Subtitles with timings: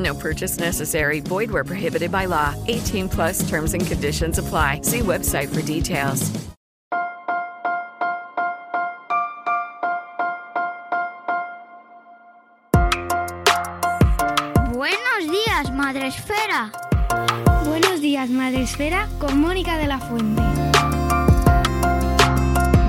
[0.00, 1.20] No purchase necessary.
[1.20, 2.54] Void where prohibited by law.
[2.68, 4.80] 18 plus terms and conditions apply.
[4.82, 6.30] See website for details.
[14.72, 16.72] Buenos días, Madre Esfera.
[17.66, 20.42] Buenos días, Madre Esfera, con Mónica de la Fuente.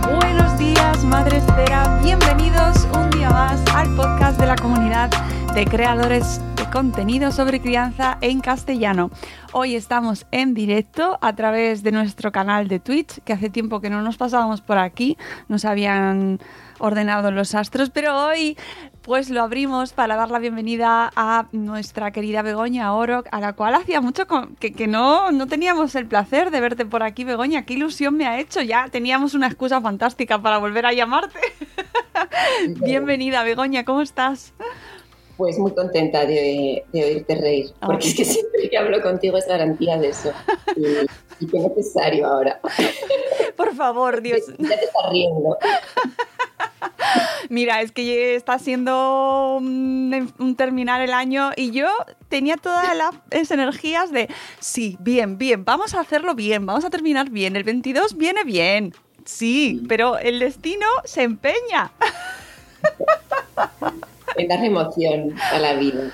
[0.07, 1.99] Buenos días, Madre Esfera.
[2.01, 5.09] Bienvenidos un día más al podcast de la comunidad
[5.53, 9.11] de creadores de contenido sobre crianza en castellano.
[9.51, 13.89] Hoy estamos en directo a través de nuestro canal de Twitch, que hace tiempo que
[13.89, 15.17] no nos pasábamos por aquí,
[15.49, 16.39] nos habían
[16.79, 18.57] ordenado los astros, pero hoy
[19.01, 23.73] pues lo abrimos para dar la bienvenida a nuestra querida Begoña Oro, a la cual
[23.73, 24.25] hacía mucho
[24.57, 27.63] que, que no, no teníamos el placer de verte por aquí, Begoña.
[27.63, 31.39] Qué ilusión me ha hecho, ya teníamos una excusa fantástica para volver a llamarte.
[32.81, 34.53] Bienvenida, Begoña, ¿cómo estás?
[35.37, 39.47] Pues muy contenta de, de oírte reír, porque es que siempre que hablo contigo es
[39.47, 40.31] garantía de eso.
[40.75, 42.59] Y, y qué necesario ahora.
[43.55, 44.41] Por favor, Dios.
[44.57, 45.57] Ya te estás riendo.
[47.49, 51.87] Mira, es que está siendo un, un terminar el año y yo
[52.29, 57.29] tenía todas las energías de, sí, bien, bien, vamos a hacerlo bien, vamos a terminar
[57.29, 58.93] bien, el 22 viene bien,
[59.25, 61.91] sí, pero el destino se empeña.
[64.37, 66.11] En darle emoción a la vida.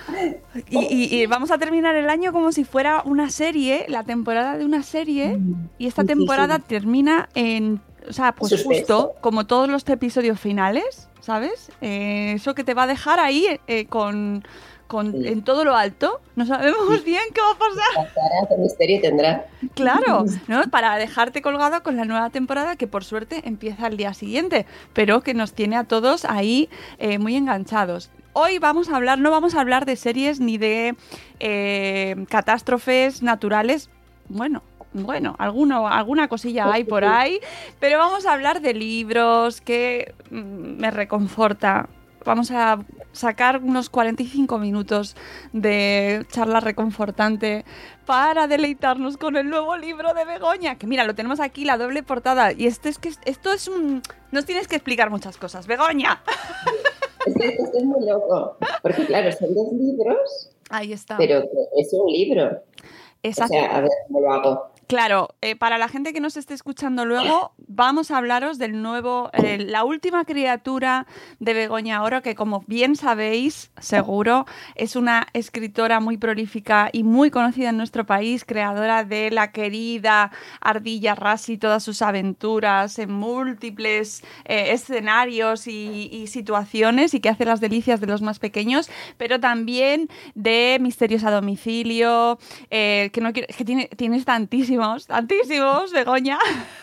[0.70, 4.58] Y, y- y vamos a terminar el año como si fuera una serie, la temporada
[4.58, 5.40] de una serie,
[5.78, 7.80] y esta temporada termina en,
[8.10, 11.72] o sea, pues justo como todos los episodios finales, ¿sabes?
[11.82, 14.44] Eh, eso que te va a dejar ahí eh, con,
[14.88, 15.28] con Sí.
[15.28, 16.22] en todo lo alto.
[16.36, 17.94] No sabemos bien qué va a pasar.
[17.96, 19.46] Pasará, qué misterio tendrá.
[19.76, 20.64] Claro, ¿no?
[20.70, 25.22] Para dejarte colgado con la nueva temporada que por suerte empieza el día siguiente, pero
[25.22, 28.10] que nos tiene a todos ahí eh, muy enganchados.
[28.34, 30.96] Hoy vamos a hablar, no vamos a hablar de series ni de
[31.40, 33.90] eh, catástrofes naturales.
[34.30, 34.62] Bueno,
[34.94, 37.40] bueno, alguno, alguna cosilla hay por ahí,
[37.80, 41.90] pero vamos a hablar de libros que mm, me reconforta.
[42.26, 42.80] Vamos a
[43.18, 45.16] sacar unos 45 minutos
[45.54, 47.66] de charla reconfortante
[48.06, 50.78] para deleitarnos con el nuevo libro de Begoña.
[50.78, 52.52] Que mira, lo tenemos aquí, la doble portada.
[52.54, 54.02] Y esto es que esto es un.
[54.32, 55.68] Nos tienes que explicar muchas cosas.
[55.68, 56.22] ¡Begoña!
[57.26, 58.58] Es que esto es muy loco.
[58.82, 61.18] Porque claro, son dos libros, Ahí está.
[61.18, 61.44] pero
[61.76, 62.64] es un libro.
[63.24, 63.56] Exacto.
[63.56, 64.72] O sea, a ver cómo lo hago.
[64.88, 69.30] Claro, eh, para la gente que nos esté escuchando luego, vamos a hablaros del nuevo,
[69.34, 71.06] eh, la última criatura
[71.42, 77.32] de Begoña Oro, que como bien sabéis, seguro, es una escritora muy prolífica y muy
[77.32, 80.32] conocida en nuestro país, creadora de la querida
[80.62, 87.60] Ardilla Rassi todas sus aventuras en múltiples eh, escenarios y, situaciones y que hace las
[87.60, 93.66] delicias de los más pequeños, pero también de Misterios a domicilio, que no quiero- que
[93.66, 94.24] tiene, tienes
[94.78, 96.38] tantísimos, tantísimos, Begoña.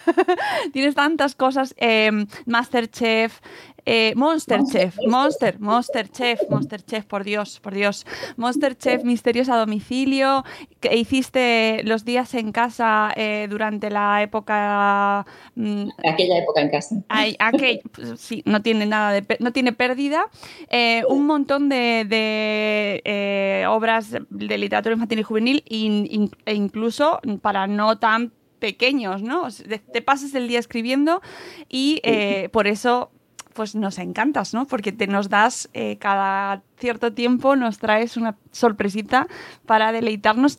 [0.73, 1.75] tienes tantas cosas.
[1.79, 2.11] eh,
[2.47, 3.41] Masterchef.
[3.87, 8.07] Eh, Monsterchef, Monster, Monsterchef, Monsterchef, por Dios, por Dios.
[8.37, 10.45] Monsterchef, Misterios a domicilio,
[10.81, 16.97] que hiciste los días en casa eh, durante la época mm, Aquella época en casa.
[17.09, 17.83] Ay, aquel-
[18.17, 20.27] sí, no tiene nada de no tiene pérdida.
[20.71, 26.55] Eh, un montón de, de, eh, obras de literatura infantil y juvenil in- in- e
[26.55, 29.49] incluso para no tan pequeños, ¿no?
[29.93, 31.21] Te pasas el día escribiendo
[31.69, 33.11] y eh, por eso
[33.55, 34.67] pues nos encantas, ¿no?
[34.67, 39.27] Porque te nos das eh, cada cierto tiempo, nos traes una sorpresita
[39.67, 40.59] para deleitarnos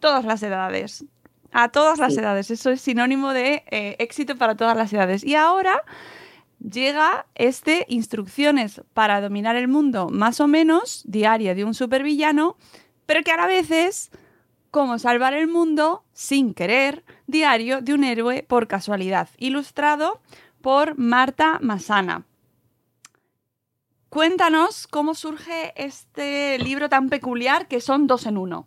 [0.00, 1.04] todas las edades.
[1.52, 2.20] A todas las Sí.
[2.20, 2.50] edades.
[2.50, 5.22] Eso es sinónimo de eh, éxito para todas las edades.
[5.24, 5.80] Y ahora
[6.58, 12.56] llega este Instrucciones para dominar el mundo, más o menos, diaria de un supervillano,
[13.06, 14.10] pero que a la vez es
[14.70, 20.20] Cómo salvar el mundo sin querer, diario de un héroe por casualidad, ilustrado
[20.64, 22.24] por Marta Masana.
[24.08, 28.66] Cuéntanos cómo surge este libro tan peculiar que son dos en uno.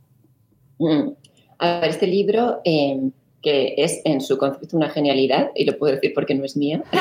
[0.78, 1.10] Mm.
[1.58, 3.10] A ver, este libro, eh,
[3.42, 6.84] que es en su concepto una genialidad, y lo puedo decir porque no es mía.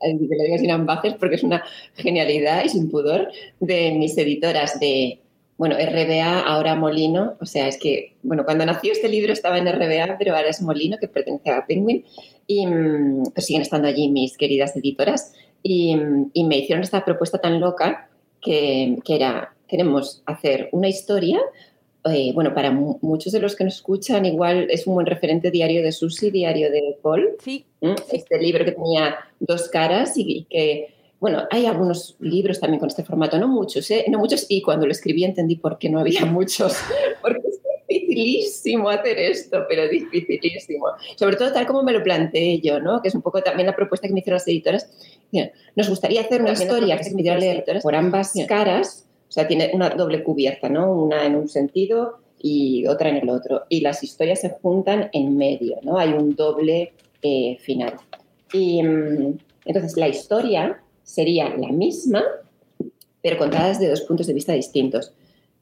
[0.00, 1.64] que lo digo sin ambajes porque es una
[1.96, 5.23] genialidad y sin pudor de mis editoras de,
[5.56, 9.68] bueno, RBA, ahora Molino, o sea, es que, bueno, cuando nació este libro estaba en
[9.68, 12.04] RBA, pero ahora es Molino, que pertenece a Penguin,
[12.46, 15.96] y mm, pues siguen estando allí mis queridas editoras, y,
[16.32, 18.08] y me hicieron esta propuesta tan loca
[18.42, 21.40] que, que, era, queremos hacer una historia,
[22.04, 25.50] eh, bueno, para mu muchos de los que nos escuchan, igual es un buen referente
[25.50, 27.94] diario de Susi, diario de Paul, sí, sí.
[28.12, 32.90] este libro que tenía dos caras y, y que bueno, hay algunos libros también con
[32.90, 34.04] este formato, no muchos, ¿eh?
[34.08, 36.76] no muchos, y cuando lo escribí entendí por qué no había muchos,
[37.22, 40.88] porque es dificilísimo hacer esto, pero dificilísimo.
[41.16, 43.00] Sobre todo tal como me lo planteé yo, ¿no?
[43.00, 44.90] que es un poco también la propuesta que me hicieron las editoras.
[45.74, 49.70] Nos gustaría hacer una historia que me las editoras por ambas caras, o sea, tiene
[49.72, 50.92] una doble cubierta, ¿no?
[50.92, 55.38] una en un sentido y otra en el otro, y las historias se juntan en
[55.38, 55.96] medio, ¿no?
[55.96, 56.92] hay un doble
[57.22, 57.94] eh, final.
[58.52, 62.24] Y mm, entonces la historia sería la misma,
[63.22, 65.12] pero contada desde dos puntos de vista distintos.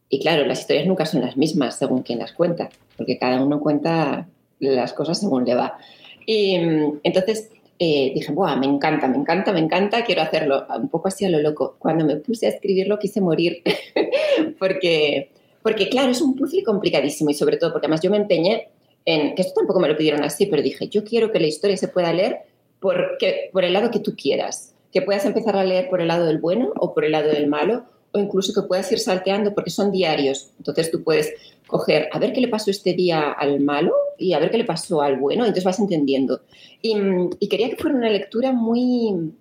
[0.09, 3.61] Y claro, las historias nunca son las mismas según quien las cuenta, porque cada uno
[3.61, 4.29] cuenta
[4.59, 5.79] las cosas según le va.
[6.27, 6.55] Y
[7.03, 11.25] entonces eh, dije, Buah, me encanta, me encanta, me encanta, quiero hacerlo, un poco así
[11.25, 11.77] a lo loco.
[11.79, 13.63] Cuando me puse a escribirlo quise morir,
[14.59, 15.31] porque,
[15.63, 18.69] porque claro, es un puzzle complicadísimo y sobre todo porque además yo me empeñé
[19.05, 21.77] en, que esto tampoco me lo pidieron así, pero dije, yo quiero que la historia
[21.77, 22.43] se pueda leer
[22.79, 26.27] porque, por el lado que tú quieras que puedas empezar a leer por el lado
[26.27, 29.71] del bueno o por el lado del malo, o incluso que puedas ir salteando porque
[29.71, 30.51] son diarios.
[30.59, 31.33] Entonces tú puedes
[31.67, 34.65] coger, a ver qué le pasó este día al malo y a ver qué le
[34.65, 36.43] pasó al bueno, entonces vas entendiendo.
[36.83, 39.33] Y, quería que fuera una lectura muy,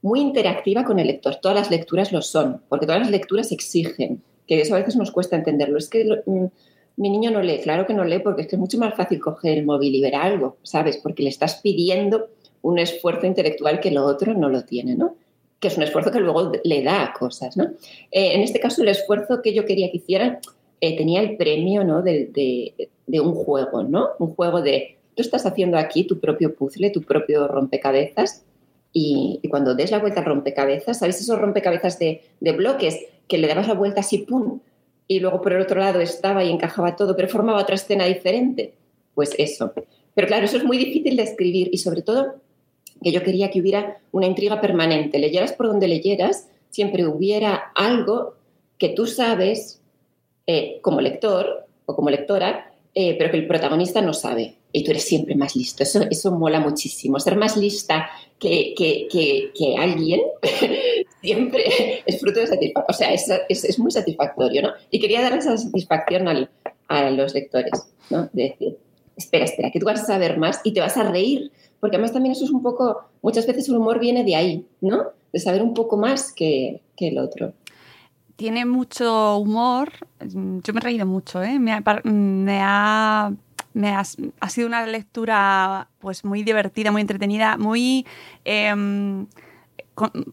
[0.00, 1.36] muy interactiva con el lector.
[1.36, 5.10] Todas las lecturas lo son, porque todas las lecturas exigen, que eso a veces nos
[5.10, 5.76] cuesta entenderlo.
[5.76, 6.16] Es que lo,
[6.98, 9.20] mi niño no lee, claro que no lee, porque es que es mucho más fácil
[9.20, 10.96] coger el móvil y ver algo, ¿sabes?
[10.96, 12.28] Porque le estás pidiendo
[12.62, 15.16] un esfuerzo intelectual que lo otro no lo tiene, ¿no?
[15.60, 17.64] Que es un esfuerzo que luego le da a cosas, ¿no?
[18.10, 20.38] Eh, en este caso, el esfuerzo que yo quería que hicieran
[20.80, 22.02] eh, tenía el premio, ¿no?
[22.02, 24.10] De, de, de, un juego, ¿no?
[24.18, 28.44] Un juego de, tú estás haciendo aquí tu propio puzzle, tu propio rompecabezas,
[28.92, 33.38] y, y cuando des la vuelta al rompecabezas, ¿sabes esos rompecabezas de, de bloques que
[33.38, 34.60] le dabas la vuelta así, ¡pum!
[35.06, 38.74] Y luego por el otro lado estaba y encajaba todo, pero formaba otra escena diferente.
[39.14, 39.72] Pues eso.
[40.14, 42.36] Pero claro, eso es muy difícil de escribir y sobre todo
[43.02, 45.18] que yo quería que hubiera una intriga permanente.
[45.18, 48.34] Leyeras por donde leyeras, siempre hubiera algo
[48.78, 49.80] que tú sabes
[50.46, 54.54] eh, como lector o como lectora, eh, pero que el protagonista no sabe.
[54.72, 55.82] Y tú eres siempre más listo.
[55.82, 57.18] Eso, eso mola muchísimo.
[57.20, 60.20] Ser más lista que, que, que, que alguien
[61.22, 61.64] siempre
[62.04, 62.84] es fruto de satisfacción.
[62.88, 64.72] O sea, es, es, es, muy satisfactorio, ¿no?
[64.90, 66.50] Y quería dar esa satisfacción al,
[66.88, 68.28] a los lectores, ¿no?
[68.32, 68.76] De decir,
[69.16, 72.12] espera, espera, que tú vas a saber más y te vas a reír porque además
[72.12, 75.04] también eso es un poco, muchas veces el humor viene de ahí, ¿no?
[75.32, 77.52] De saber un poco más que, que el otro.
[78.36, 79.90] Tiene mucho humor,
[80.20, 81.58] yo me he reído mucho, ¿eh?
[81.58, 83.32] me, ha, me, ha,
[84.40, 88.06] ha, sido una lectura pues muy divertida, muy entretenida, muy...
[88.44, 89.26] Eh,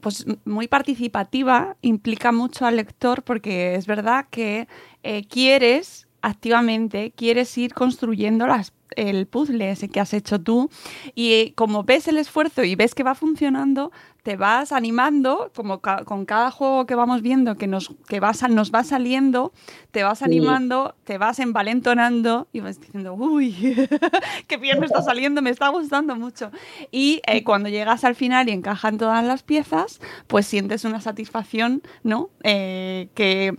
[0.02, 4.68] pues muy participativa, implica mucho al lector porque es verdad que
[5.04, 10.70] eh, quieres activamente, quieres ir construyendo las el puzzle ese que has hecho tú
[11.14, 13.92] y como ves el esfuerzo y ves que va funcionando,
[14.26, 18.42] te vas animando, como ca con cada juego que vamos viendo que, nos, que vas,
[18.50, 19.54] nos va saliendo,
[19.92, 23.54] te vas animando, te vas envalentonando y vas diciendo, uy,
[24.48, 26.50] qué bien me está saliendo, me está gustando mucho.
[26.90, 31.84] Y eh, cuando llegas al final y encajan todas las piezas, pues sientes una satisfacción,
[32.02, 32.32] ¿no?
[32.42, 33.56] Eh, que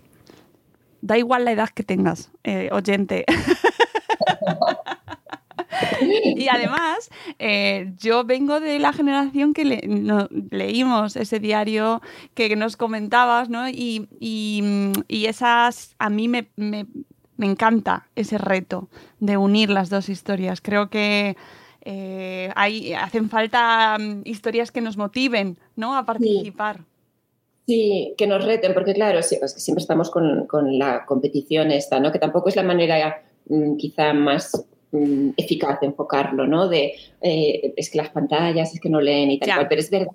[1.01, 3.25] da igual la edad que tengas, eh, oyente.
[6.37, 12.03] y además, eh, yo vengo de la generación que le, no, leímos ese diario
[12.35, 13.69] que nos comentabas, ¿no?
[13.69, 14.63] Y, y,
[15.09, 16.87] y esas, a mí me, me,
[17.37, 18.89] me, encanta ese reto
[19.21, 20.61] de unir las dos historias.
[20.61, 21.37] Creo que
[21.83, 25.97] eh, hay, hacen falta mm, historias que nos motiven, ¿no?
[25.97, 26.79] A participar.
[26.79, 26.83] Sí.
[27.67, 32.13] Sí, que nos reten, porque claro, siempre estamos con, con, la competición esta, ¿no?
[32.13, 34.53] Que tampoco es la manera mmm, quizá más
[34.93, 36.69] mmm, eficaz de enfocarlo, ¿no?
[36.69, 39.91] De, eh, es que las pantallas, es que no leen y tal cual, pero es
[39.91, 40.13] verdad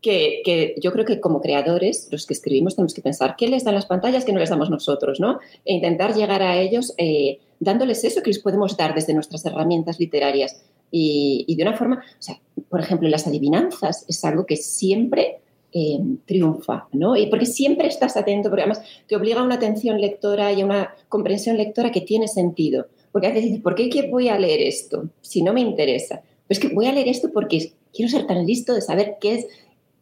[0.00, 3.64] que, que, yo creo que como creadores, los que escribimos, tenemos que pensar qué les
[3.64, 5.38] dan las pantallas que no les damos nosotros, ¿no?
[5.64, 9.98] E intentar llegar a ellos eh, dándoles eso que les podemos dar desde nuestras herramientas
[9.98, 10.62] literarias.
[10.90, 15.40] Y, y, de una forma, o sea, por ejemplo, las adivinanzas es algo que siempre
[15.76, 17.16] eh, triunfa, ¿no?
[17.16, 20.64] Y porque siempre estás atento, porque además te obliga a una atención lectora y a
[20.64, 22.86] una comprensión lectora que tiene sentido.
[23.14, 26.22] Porque a veces dices, ¿por qué voy a leer esto si no me interesa?
[26.48, 29.46] Pues que voy a leer esto porque quiero ser tan listo de saber qué es,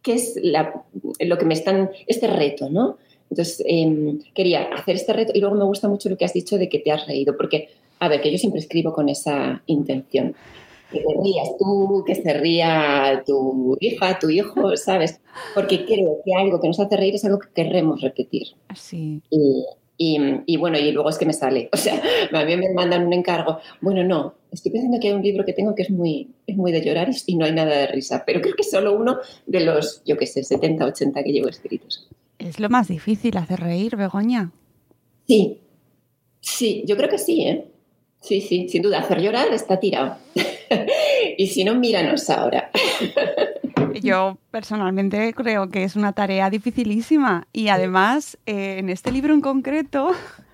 [0.00, 0.40] qué es
[1.20, 2.96] lo que me están, este reto, ¿no?
[3.28, 6.56] Entonces, em, quería hacer este reto y luego me gusta mucho lo que has dicho
[6.56, 10.34] de que te has reído, porque, a ver, que yo siempre escribo con esa intención
[10.90, 15.20] que te rías tú, que se ría tu hija, tu hijo, ¿sabes?
[15.54, 18.48] Porque creo que algo que nos hace reír es algo que queremos repetir.
[18.68, 19.20] Así.
[19.28, 21.68] Y, y, y, bueno, y luego es que me sale.
[21.72, 22.00] O sea,
[22.32, 23.58] a mí me mandan un encargo.
[23.80, 26.72] Bueno, no, estoy pensando que hay un libro que tengo que es muy, es muy
[26.72, 29.60] de llorar y, no hay nada de risa, pero creo que es solo uno de
[29.60, 32.08] los, yo qué sé, 70, 80 que llevo escritos.
[32.38, 34.50] Es lo más difícil hacer reír, Begoña.
[35.26, 35.60] Sí,
[36.40, 37.66] sí, yo creo que sí, ¿eh?
[38.20, 40.16] Sí, sí, sin duda, hacer llorar está tirado.
[41.36, 42.70] y si no, míranos ahora.
[44.00, 49.40] Yo personalmente creo que es una tarea dificilísima y además eh, en este libro en
[49.40, 50.12] concreto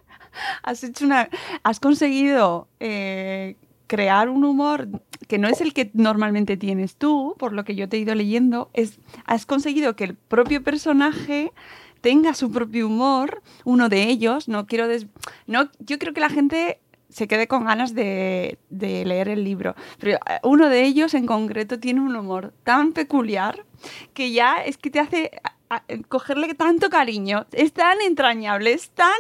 [0.62, 1.28] has hecho una,
[1.62, 4.88] has conseguido eh, crear un humor
[5.26, 8.14] que no es el que normalmente tienes tú, por lo que yo te he ido
[8.14, 11.52] leyendo, es, has conseguido que el propio personaje
[12.00, 14.87] tenga su propio humor, uno de ellos, no quiero
[15.47, 19.75] no, yo creo que la gente se quede con ganas de, leer el libro.
[19.99, 23.65] Pero eh, uno de ellos en concreto tiene un humor tan peculiar
[24.15, 25.31] que ya es que te hace
[26.09, 27.47] cogerle tanto cariño.
[27.53, 29.19] Es tan entrañable, es tan...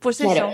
[0.00, 0.50] Pues eso.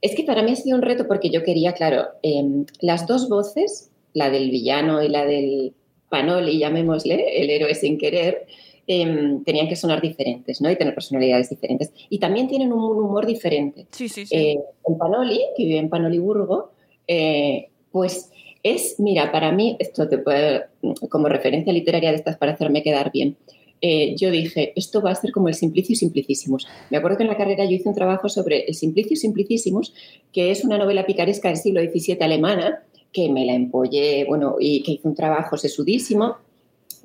[0.00, 3.28] Es que para mí ha sido un reto porque yo quería, claro, em, las dos
[3.28, 5.74] voces, la del villano y la del
[6.08, 8.46] Panoli, llamémosle, el héroe sin querer,
[8.90, 10.70] Em, tenían que sonar diferentes, ¿no?
[10.70, 11.92] Y tener personalidades diferentes.
[12.08, 13.86] Y también tienen un, humor diferente.
[13.90, 14.34] Sí, sí, sí.
[14.34, 16.70] Eh, el Panoli, que vive en Panoliburgo,
[17.06, 18.30] eh, pues
[18.62, 20.68] es, mira, para mí, esto te puede,
[21.10, 23.36] como referencia literaria de estas para hacerme quedar bien,
[23.82, 26.66] eh, yo dije, esto va a ser como el Simplicio Simplicísimos.
[26.88, 29.92] Me acuerdo que en la carrera yo hice un trabajo sobre el Simplicio Simplicísimos,
[30.32, 34.82] que es una novela picaresca del siglo XVII alemana, que me la empollé, bueno, y
[34.82, 36.36] que hice un trabajo sesudísimo,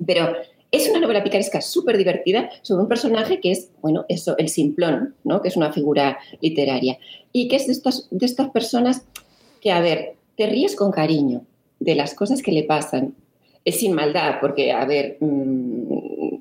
[0.04, 0.32] pero
[0.74, 5.14] es una novela picaresca súper divertida sobre un personaje que es, bueno, eso, el simplón,
[5.22, 5.40] ¿no?
[5.40, 6.98] Que es una figura literaria.
[7.32, 9.06] Y que es de estas, de estas personas
[9.60, 11.42] que, a ver, te ríes con cariño
[11.78, 13.14] de las cosas que le pasan.
[13.64, 16.38] Es sin maldad, porque, a ver, mm,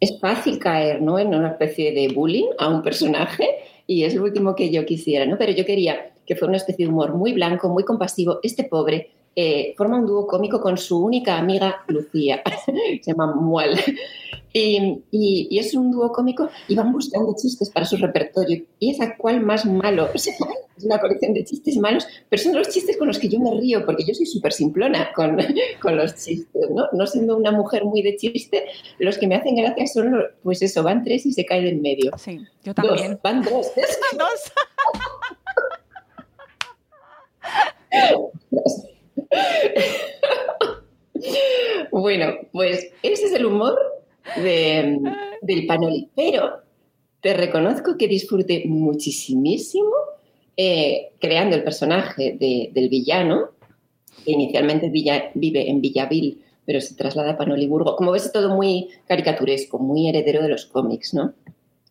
[0.00, 1.18] es fácil caer, ¿no?
[1.18, 3.48] En una especie de bullying a un personaje
[3.86, 5.38] y es lo último que yo quisiera, ¿no?
[5.38, 8.38] Pero yo quería que fuera una especie de humor muy blanco, muy compasivo.
[8.42, 13.78] Este pobre eh, forma un dúo cómico con su única amiga Lucía, se llama Mual.
[14.52, 18.64] Y, es un dúo cómico y van buscando chistes para su repertorio.
[18.80, 20.08] Y es a cual más malo.
[20.14, 20.28] es
[20.82, 23.86] una colección de chistes malos, pero son los chistes con los que yo me río,
[23.86, 25.38] porque yo soy súper simplona con,
[25.80, 26.88] con, los chistes, ¿no?
[26.92, 28.64] No siendo una mujer muy de chiste,
[28.98, 32.10] los que me hacen gracia son, pues eso, van tres y se caen en medio.
[32.18, 33.20] Sí, yo también.
[33.22, 33.70] van dos.
[34.18, 34.52] dos.
[41.92, 43.78] bueno, pues ese es el humor
[44.36, 46.10] del Panoli.
[46.14, 46.62] Pero
[47.20, 49.90] te reconozco que disfruté muchísimo
[50.56, 53.50] eh, creando el personaje del villano,
[54.24, 57.96] que inicialmente vive en Villavil, pero se traslada a Panoliburgo.
[57.96, 61.34] Como ves, es todo muy caricaturesco, muy heredero de los cómics, ¿no?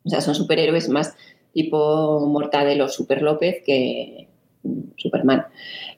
[0.06, 1.15] O sea, son superhéroes más
[1.53, 4.27] tipo Mortadelo Super López que
[4.98, 5.46] Superman.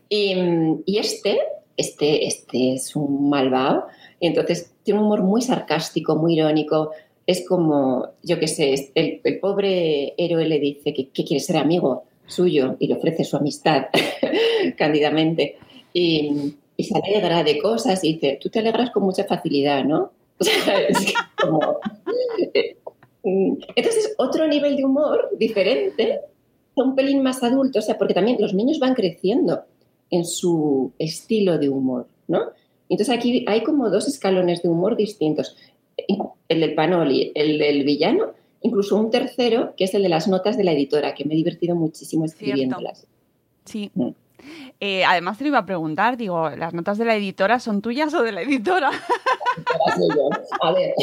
[0.10, 1.40] Y, este,
[1.78, 3.86] este, este es un malvado,
[4.20, 6.92] y entonces tiene un humor muy sarcástico, muy irónico.
[7.28, 12.76] Es como, yo qué sé, el, pobre héroe le dice que, quiere ser amigo suyo
[12.80, 13.86] y le ofrece su amistad
[14.78, 15.58] cándidamente.
[15.94, 20.12] Y, se alegra de cosas y dice, tú te alegras con mucha facilidad, ¿no?
[22.54, 22.78] Eh,
[23.76, 26.22] entonces, otro nivel de humor diferente,
[26.76, 29.66] un pelín más adulto, o sea, porque también los niños van creciendo
[30.12, 32.42] en su estilo de humor, ¿no?
[32.90, 35.56] Entonces aquí hay como dos escalones de humor distintos.
[36.48, 40.58] El del Panoli, el del villano, incluso un tercero, que es el de las notas
[40.58, 43.06] de la editora, que me he divertido muchísimo escribiéndolas.
[43.66, 43.92] Sí.
[43.94, 44.10] Mm.
[44.80, 48.24] Eh, además te iba a preguntar, digo, ¿las notas de la editora son tuyas o
[48.24, 48.90] de la editora?
[50.62, 50.94] A ver,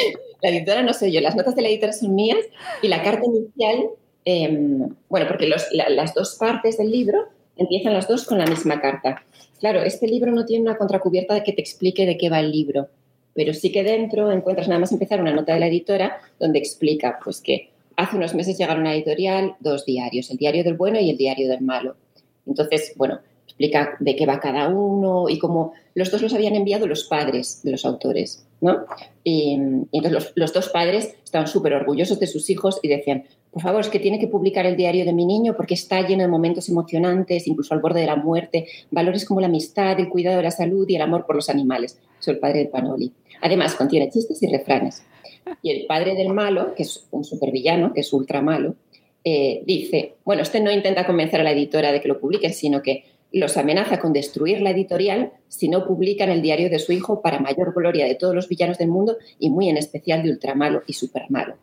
[0.43, 2.39] la editora no soy yo, las notas de la editora son mías
[2.81, 3.91] y la carta inicial,
[4.25, 9.23] em, bueno, porque las dos partes del libro empiezan las dos con la misma carta.
[9.61, 12.89] Claro, este libro no tiene una contracubierta que te explique de qué va el libro.
[13.35, 17.19] pero sí que dentro encuentras nada más empezar una nota de la editora donde explica
[17.23, 20.99] pues que hace unos meses llegaron a la editorial dos diarios, el diario del bueno
[20.99, 21.97] y el diario del malo.
[22.47, 23.21] Entonces, bueno,
[23.57, 27.63] explica de qué va cada uno y cómo los dos los habían enviado los padres
[27.63, 28.85] de los autores, ¿no?
[29.25, 33.63] Y, entonces los, los, dos padres estaban súper orgullosos de sus hijos y decían, por
[33.63, 36.29] favor, es que tiene que publicar el diario de mi niño porque está lleno de
[36.29, 40.43] momentos emocionantes, incluso al borde de la muerte, valores como la amistad, el cuidado de
[40.43, 41.99] la salud y el amor por los animales.
[42.19, 43.11] Soy el padre de Panoli.
[43.41, 45.03] Además, contiene chistes y refranes.
[45.63, 48.75] Y el padre del malo, que es un supervillano, que es ultra malo,
[49.25, 52.83] eh, dice, bueno, este no intenta convencer a la editora de que lo publique, sino
[52.83, 53.05] que
[53.39, 57.39] los amenaza con destruir la editorial si no publican el diario de su hijo para
[57.39, 60.95] mayor gloria de todos los villanos del mundo y muy en especial de ultramalo y
[60.95, 61.57] supermalo.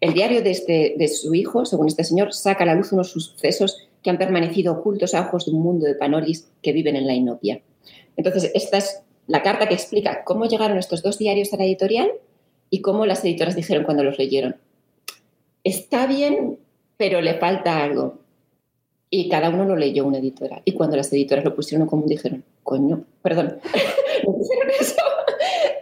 [0.00, 3.10] El diario de, este, de su hijo, según este señor, saca a la luz unos
[3.10, 7.06] sucesos que han permanecido ocultos a ojos de un mundo de panolis que viven en
[7.06, 7.62] la inopia.
[8.16, 12.10] Entonces, esta es la carta que explica cómo llegaron estos dos diarios a la editorial
[12.68, 14.56] y cómo las editoras dijeron cuando los leyeron.
[15.64, 16.58] Está bien,
[16.96, 18.18] pero le falta algo.
[19.16, 20.60] Y cada uno lo leyó una editora.
[20.64, 23.60] Y cuando las editoras lo pusieron como dijeron, coño, perdón,
[24.26, 24.96] ¿no dijeron eso?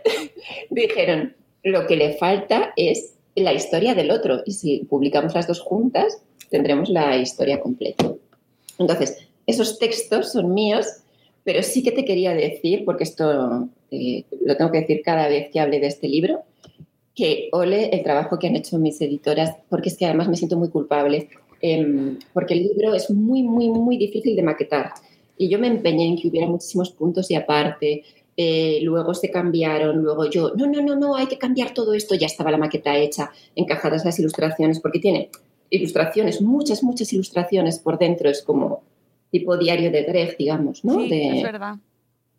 [0.70, 4.42] dijeron, lo que le falta es la historia del otro.
[4.44, 6.20] Y si publicamos las dos juntas,
[6.50, 8.12] tendremos la historia completa.
[8.78, 10.86] Entonces, esos textos son míos,
[11.42, 15.48] pero sí que te quería decir, porque esto eh, lo tengo que decir cada vez
[15.50, 16.42] que hable de este libro,
[17.14, 20.58] que ole el trabajo que han hecho mis editoras, porque es que además me siento
[20.58, 21.30] muy culpable
[21.62, 24.90] Em, porque el libro es muy, muy, muy difícil de maquetar.
[25.38, 28.02] Y yo me empeñé en que hubiera muchísimos puntos y aparte.
[28.36, 32.14] Eh, luego se cambiaron, luego yo, no, no, no, no, hay que cambiar todo esto,
[32.14, 35.28] ya estaba la maqueta hecha, encajadas las ilustraciones, porque tiene
[35.68, 38.84] ilustraciones, muchas, muchas ilustraciones por dentro, es como
[39.30, 40.94] tipo diario de Greg, digamos, ¿no?
[41.02, 41.74] Sí, es verdad.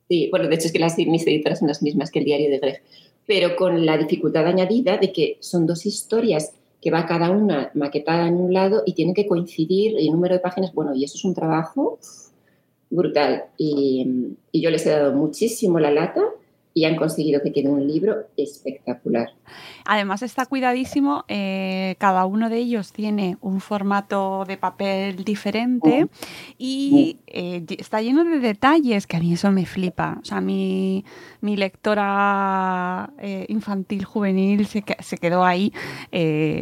[0.10, 2.50] Sí, bueno, de hecho es que las, mis editoras son las mismas que el diario
[2.50, 2.82] de Greg,
[3.28, 6.54] pero con la dificultad añadida de que son dos historias
[6.84, 10.42] que va cada una maquetada en un lado y tiene que coincidir el número de
[10.42, 10.74] páginas.
[10.74, 11.98] Bueno, y eso es un trabajo
[12.90, 13.46] brutal.
[13.58, 16.22] Y, y yo les he dado muchísimo la lata
[16.74, 19.30] y han conseguido que quede un libro espectacular.
[19.86, 26.08] Además está cuidadísimo, eh, cada uno de ellos tiene un formato de papel diferente
[26.58, 30.18] y eh, está lleno de detalles que a mí eso me flipa.
[30.22, 31.06] O sea, mi,
[31.42, 35.74] mi lectora eh, infantil, juvenil, se, se quedó ahí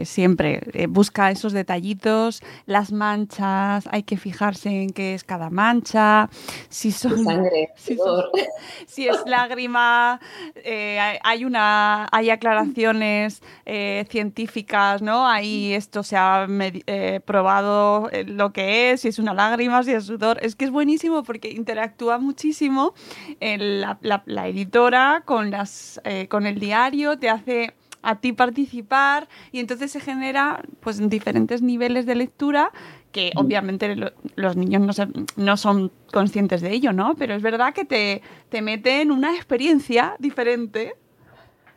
[0.04, 0.62] siempre.
[0.90, 6.30] busca esos detallitos, las manchas, hay que fijarse en qué es cada mancha,
[6.70, 7.24] si son...
[7.24, 7.98] Sangre, si,
[8.88, 10.01] si es lágrima,
[11.24, 15.28] hay, una, hay aclaraciones eh, científicas, ¿no?
[15.28, 19.92] Ahí esto se ha eh, probado eh, lo que es, si es una lágrima, si
[19.92, 20.38] es sudor.
[20.42, 22.94] Es que es buenísimo porque interactúa muchísimo
[23.40, 29.92] la, la, editora con, las, con el diario, te hace a ti participar y entonces
[29.92, 32.72] se genera pues diferentes niveles de lectura
[33.12, 33.94] que obviamente
[34.36, 37.16] los niños no, no, son conscientes de ello, ¿no?
[37.16, 40.96] Pero es verdad que te, te mete en una experiencia diferente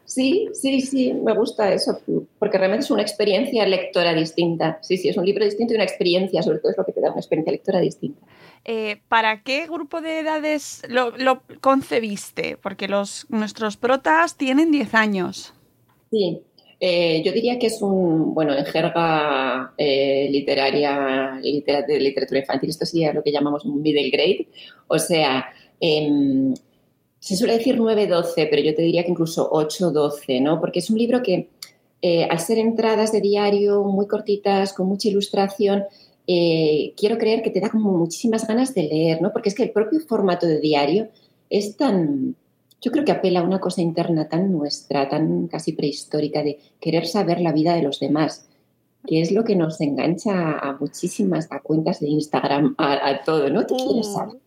[0.07, 1.99] Sí, sí, sí, me gusta eso,
[2.39, 4.79] porque realmente es una experiencia lectora distinta.
[4.83, 7.01] Sí, sí, es un libro distinto y una experiencia, sobre todo es lo que te
[7.01, 8.21] da una experiencia lectora distinta.
[8.67, 12.59] Eh, ¿Para qué grupo de edades lo, concebiste?
[12.59, 15.54] Porque los, nuestros protas tienen 10 años.
[16.15, 16.43] Sí,
[16.79, 22.87] eh, yo diría que es un, bueno, en jerga eh, literaria, de literatura infantil, esto
[22.87, 24.47] sería lo que llamamos un middle grade,
[24.87, 25.45] o sea,
[25.81, 26.55] em,
[27.19, 30.61] se suele decir 9-12, pero yo te diría que incluso 8-12, ¿no?
[30.61, 31.49] Porque es un libro que,
[32.01, 35.83] eh, al ser entradas de diario muy cortitas, con mucha ilustración,
[36.29, 39.33] eh, quiero creer que te da como muchísimas ganas de leer, ¿no?
[39.33, 41.09] Porque es que el propio formato de diario
[41.51, 42.37] es tan,
[42.81, 47.07] yo creo que apela a una cosa interna tan nuestra, tan casi prehistórica, de querer
[47.07, 48.47] saber la vida de los demás,
[49.07, 53.67] que es lo que nos engancha a muchísimas, a cuentas de Instagram, a, todo, ¿no?
[53.67, 54.41] Te quieres saber.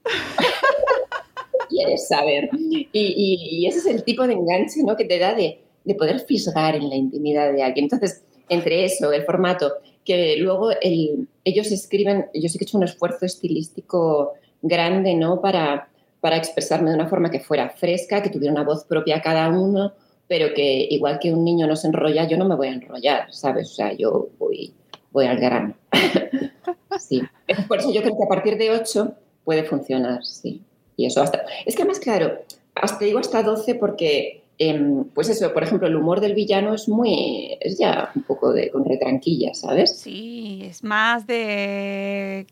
[1.69, 2.49] quieres saber.
[2.91, 4.95] Y, ese es el tipo de enganche ¿no?
[4.95, 5.59] que te da de,
[5.97, 7.85] poder fisgar en la intimidad de alguien.
[7.85, 12.83] Entonces, entre eso, el formato, que luego ellos escriben, yo sí que he hecho un
[12.83, 15.41] esfuerzo estilístico grande ¿no?
[15.41, 15.89] para,
[16.27, 19.93] para expresarme de una forma que fuera fresca, que tuviera una voz propia cada uno,
[20.27, 23.33] pero que igual que un niño no se enrolla, yo no me voy a enrollar,
[23.33, 23.71] ¿sabes?
[23.71, 24.73] O sea, yo voy,
[25.13, 25.73] voy al grano.
[26.99, 27.21] sí.
[27.69, 29.13] Por eso yo creo que a partir de 8
[29.45, 30.61] puede funcionar, sí.
[30.97, 31.45] Y eso hasta...
[31.65, 32.39] Es que además, claro,
[32.75, 36.89] hasta digo hasta 12 porque, em, pues eso, por ejemplo, el humor del villano es
[36.89, 37.57] muy...
[37.61, 39.97] es ya un poco de con retranquilla, ¿sabes?
[39.97, 42.47] Sí, es más de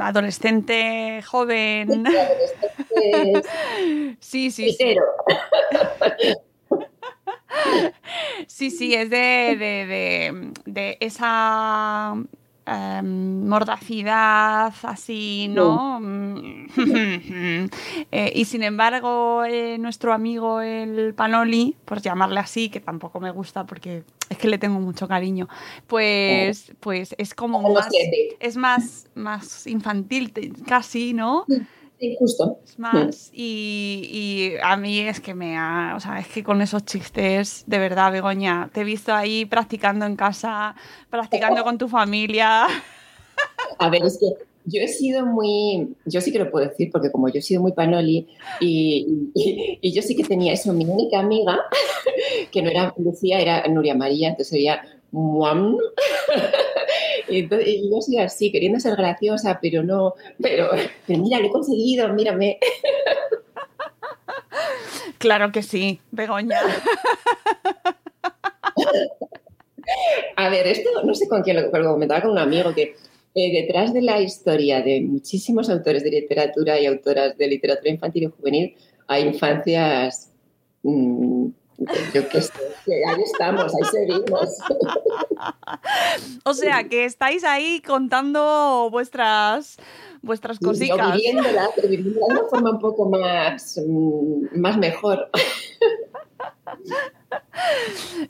[0.00, 2.04] adolescente joven.
[4.20, 4.72] sí, sí.
[4.72, 4.96] sí.
[8.46, 12.14] Sí, sí, es de, de, de, de esa
[12.66, 16.00] em, mordacidad así, ¿no?
[18.10, 23.30] Eh, y sin embargo, eh, nuestro amigo el Panoli, por llamarle así, que tampoco me
[23.30, 25.48] gusta porque es que le tengo mucho cariño,
[25.86, 28.36] pues, pues es como Como más, siete.
[28.40, 30.32] es más, más infantil
[30.66, 31.44] casi, ¿no?
[31.98, 32.58] Sí, justo.
[32.64, 36.60] Es más, y, y a mí es que me ha, o sea, es que con
[36.60, 40.74] esos chistes, de verdad, Begoña, te he visto ahí practicando en casa,
[41.08, 42.66] practicando con tu familia.
[43.78, 44.26] A ver, es que
[44.66, 47.62] yo he sido muy, yo sí que lo puedo decir, porque como yo he sido
[47.62, 48.26] muy panoli
[48.60, 51.58] y, y- y yo sí que tenía eso, mi única amiga,
[52.50, 55.76] que no era Lucía, era Nuria María, entonces sería muam.
[57.28, 60.70] Y, entonces- y yo soy así, queriendo ser graciosa, pero no, pero,
[61.06, 62.58] pero mira, lo he conseguido, mírame.
[65.18, 66.58] Claro que sí, Begoña.
[70.36, 72.94] A ver, esto no sé con quién lo, pero lo comentaba con un amigo que
[73.34, 78.24] eh, detrás de la historia de muchísimos autores de literatura y autoras de literatura infantil
[78.24, 80.30] y juvenil hay infancias,
[80.82, 81.48] mm,
[82.12, 82.52] yo qué sé,
[83.08, 84.58] ahí estamos, ahí seguimos.
[86.44, 89.76] O sea, que estáis ahí contando vuestras,
[90.22, 91.12] vuestras cositas.
[91.14, 95.30] viviéndola, pero viviéndola de una forma un poco más, mm, más mejor.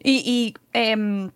[0.02, 1.30] Y, y, em,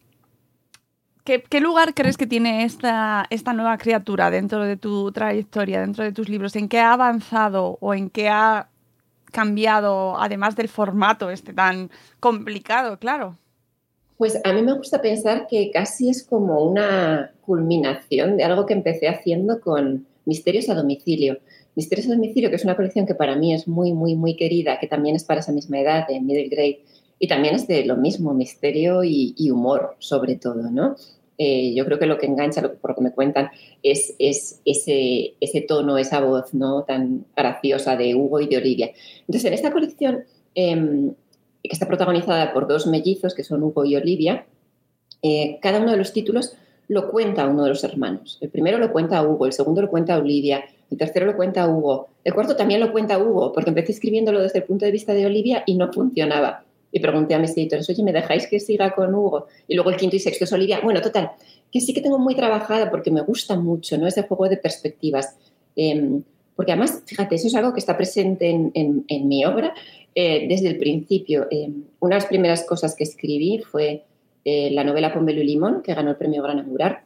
[1.24, 6.04] ¿qué, qué lugar crees que tiene esta, esta nueva criatura dentro de tu trayectoria, dentro
[6.04, 6.56] de tus libros?
[6.56, 8.68] ¿En qué ha avanzado o en qué ha
[9.32, 13.36] cambiado, además del formato este tan complicado, claro?
[14.16, 18.74] Pues a mí me gusta pensar que casi es como una culminación de algo que
[18.74, 21.38] empecé haciendo con Misterios a domicilio.
[21.74, 24.78] Misterios a domicilio, que es una colección que para mí es muy, muy, muy querida,
[24.78, 26.80] que también es para esa misma edad, de middle grade,
[27.18, 30.96] y también es de lo mismo, misterio y, y humor, sobre todo, ¿no?
[31.38, 33.50] Eh, yo creo que lo que engancha, lo por lo que me cuentan,
[33.82, 36.82] es, es ese, ese tono, esa voz, ¿no?
[36.82, 38.90] Tan graciosa de Hugo y de Olivia.
[39.20, 40.24] Entonces, en esta colección,
[40.54, 41.14] em,
[41.62, 44.46] que está protagonizada por dos mellizos, que son Hugo y Olivia,
[45.22, 46.56] eh, cada uno de los títulos
[46.88, 48.38] lo cuenta uno de los hermanos.
[48.40, 52.08] El primero lo cuenta Hugo, el segundo lo cuenta Olivia, el tercero lo cuenta Hugo,
[52.24, 55.26] el cuarto también lo cuenta Hugo, porque empecé escribiéndolo desde el punto de vista de
[55.26, 56.64] Olivia y no funcionaba.
[56.90, 59.46] Y pregunté a mis editores, oye, ¿me dejáis que siga con Hugo?
[59.66, 60.80] Y luego el quinto y sexto es Olivia.
[60.82, 61.32] Bueno, total,
[61.70, 64.06] que sí que tengo muy trabajada porque me gusta mucho, ¿no?
[64.06, 65.36] Ese juego de perspectivas.
[65.76, 66.20] Eh,
[66.56, 69.74] porque además, fíjate, eso es algo que está presente en, en, en mi obra
[70.14, 71.46] eh, desde el principio.
[71.52, 71.70] Eh,
[72.00, 74.02] una de las primeras cosas que escribí fue
[74.44, 77.04] eh, la novela Pomelo y Limón, que ganó el premio Gran Angular.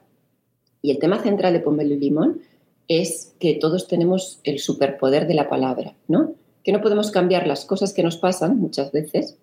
[0.80, 2.40] Y el tema central de Pomelo y Limón
[2.88, 6.32] es que todos tenemos el superpoder de la palabra, ¿no?
[6.64, 9.36] Que no podemos cambiar las cosas que nos pasan muchas veces,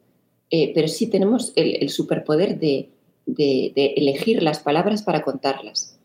[0.51, 2.89] eh, pero sí tenemos el, superpoder de,
[3.25, 5.97] elegir las palabras para contarlas,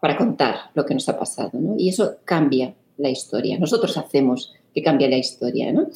[0.00, 1.74] para contar lo que nos ha pasado, ¿no?
[1.78, 3.58] Y eso cambia la historia.
[3.58, 5.88] Nosotros hacemos que cambie la historia, ¿no?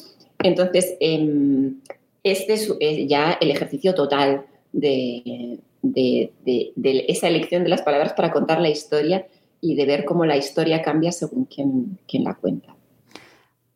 [0.43, 1.71] Entonces, eh,
[2.23, 2.73] este es
[3.07, 5.59] ya el ejercicio total de,
[7.07, 9.27] esa elección de las palabras para contar la historia
[9.61, 12.76] y de ver cómo la historia cambia según quien, quien la cuenta.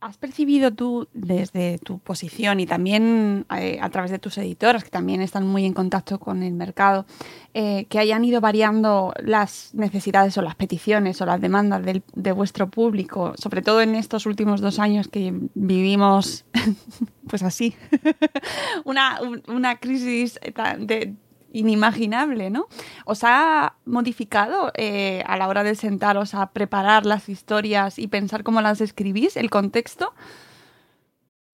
[0.02, 4.90] ¿Has percibido tú desde tu posición y también eh, a través de tus editoras, que
[4.90, 7.06] también están muy en contacto con el mercado,
[7.54, 12.32] eh, que hayan ido variando las necesidades o las peticiones o las demandas del, de
[12.32, 16.46] vuestro público, sobre todo en estos últimos dos años que vivimos,
[17.30, 17.76] pues así,
[18.86, 20.40] una, una crisis
[20.80, 21.14] de,
[21.52, 22.68] inimaginable, ¿no?
[23.06, 28.44] ¿Os ha modificado eh, a la hora de sentaros a preparar las historias y pensar
[28.44, 30.14] cómo las escribís, el contexto?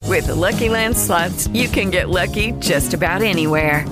[0.07, 3.85] With the Lucky Land slots, you can get lucky just about anywhere.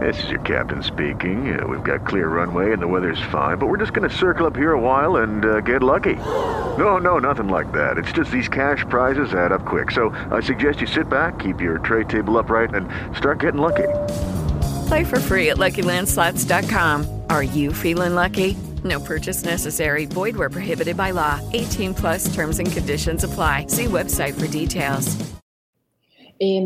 [0.00, 1.58] This is your captain speaking.
[1.58, 4.46] Uh, we've got clear runway and the weather's fine, but we're just going to circle
[4.46, 6.16] up here a while and uh, get lucky.
[6.76, 7.98] No, no, nothing like that.
[7.98, 9.90] It's just these cash prizes add up quick.
[9.90, 13.88] So I suggest you sit back, keep your tray table upright, and start getting lucky.
[14.92, 17.22] Play for free at LuckyLandSlots.com.
[17.30, 18.58] Are you feeling lucky?
[18.84, 20.04] No purchase necessary.
[20.04, 21.40] Void where prohibited by law.
[21.54, 23.68] 18 plus terms and conditions apply.
[23.68, 25.16] See website for details.
[26.38, 26.60] Eh,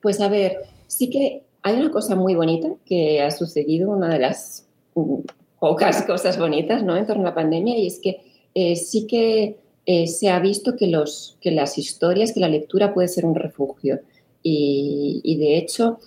[0.00, 4.18] pues a ver, sí que hay una cosa muy bonita que ha sucedido, una de
[4.18, 5.22] las um,
[5.60, 6.96] pocas cosas bonitas ¿no?
[6.96, 8.22] en torno a la pandemia, y es que
[8.54, 12.94] eh, sí que eh, se ha visto que, los, que las historias, que la lectura
[12.94, 14.00] puede ser un refugio.
[14.42, 15.98] Y, y de hecho,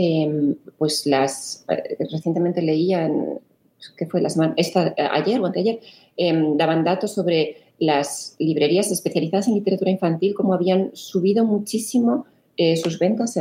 [0.00, 1.64] eh, pues las
[2.12, 3.10] recientemente leía
[3.96, 5.80] que fue la semana esta, ayer o anteayer
[6.56, 12.26] daban datos sobre las librerías especializadas en literatura infantil como habían subido muchísimo
[12.60, 13.38] eh, sus ventas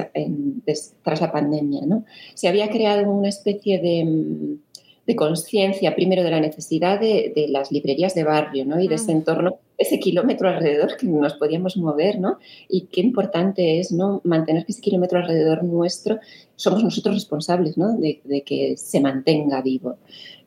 [1.03, 1.87] tras la pandemia.
[1.87, 2.05] ¿no?
[2.35, 4.59] Se había creado una especie de, mm,
[5.07, 8.79] de conciencia, primero de la necesidad de, de las librerías de barrio ¿no?
[8.79, 9.17] y de ese Mm.
[9.17, 12.37] entorno, ese kilómetro alrededor que nos podíamos mover, ¿no?
[12.67, 14.19] y qué importante es ¿no?
[14.25, 16.19] mantener que ese kilómetro alrededor nuestro,
[16.57, 17.97] somos nosotros responsables ¿no?
[17.97, 19.95] de, de que se mantenga vivo.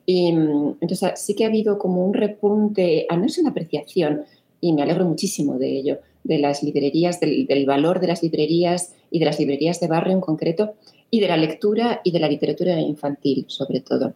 [0.05, 4.25] Y mm, entonces sí que ha habido como un repunte, al menos en la apreciación,
[4.61, 8.93] y me alegro muchísimo de ello, de las librerías, del, del valor de las librerías
[9.09, 10.75] y de las librerías de barrio en concreto,
[11.09, 14.13] y de la lectura y de la literatura infantil, sobre todo.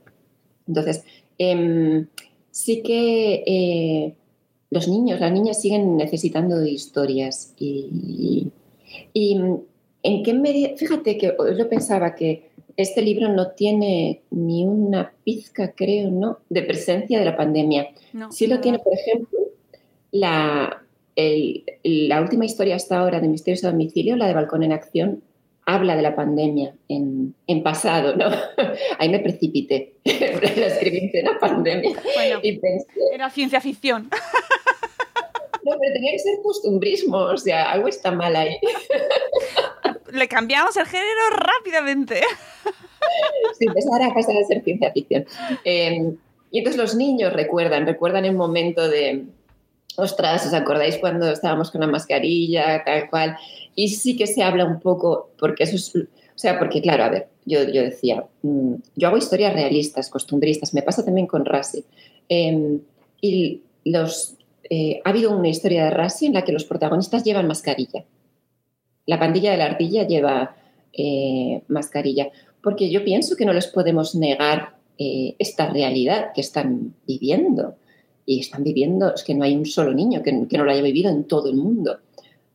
[0.68, 1.04] Entonces,
[1.38, 2.08] em,
[2.52, 4.14] sí que eh,
[4.72, 8.48] los niños, las niñas siguen necesitando de historias y,
[9.14, 9.38] y
[10.04, 15.72] en qué medida, fíjate que lo pensaba que este libro no tiene ni una pizca,
[15.74, 16.40] creo, ¿no?
[16.50, 17.88] de presencia de la pandemia.
[18.14, 18.62] No, Sí lo no.
[18.62, 19.40] tiene, por ejemplo,
[20.12, 20.84] la,
[21.16, 25.22] el- la última historia hasta ahora de Misterios a Domicilio, la de Balcón en Acción,
[25.66, 28.28] habla de la pandemia en, en pasado, ¿no?
[29.00, 34.10] Ahí me precipité, la escribí en plena pandemia Bueno, y pensé, era ciencia ficción.
[35.64, 38.58] no, pero tenía que ser costumbrismo, o sea, algo está mal ahí.
[40.12, 42.22] Le cambiamos el género rápidamente.
[43.60, 45.26] Sí, pues ahora pasa a ser ciencia ficción.
[45.66, 46.14] Eh,
[46.52, 49.26] y entonces los niños recuerdan, recuerdan el momento de,
[49.98, 53.38] ostras, ¿os acordáis cuando estábamos con la mascarilla, tal cual?
[53.76, 57.10] Y sí que se habla un poco, porque eso es, o sea, porque claro, a
[57.10, 61.86] ver, yo, yo decía, mm, yo hago historias realistas, costumbristas, me pasa también con Rasi.
[62.30, 62.80] Eh,
[63.22, 64.36] y los,
[64.70, 68.06] eh, ha habido una historia de Rasi en la que los protagonistas llevan mascarilla.
[69.06, 70.56] La pandilla de la ardilla lleva
[70.94, 72.30] eh, mascarilla
[72.66, 77.76] porque yo pienso que no les podemos negar eh, esta realidad que están viviendo.
[78.26, 80.82] Y están viviendo, es que no hay un solo niño que, que no lo haya
[80.82, 82.00] vivido en todo el mundo.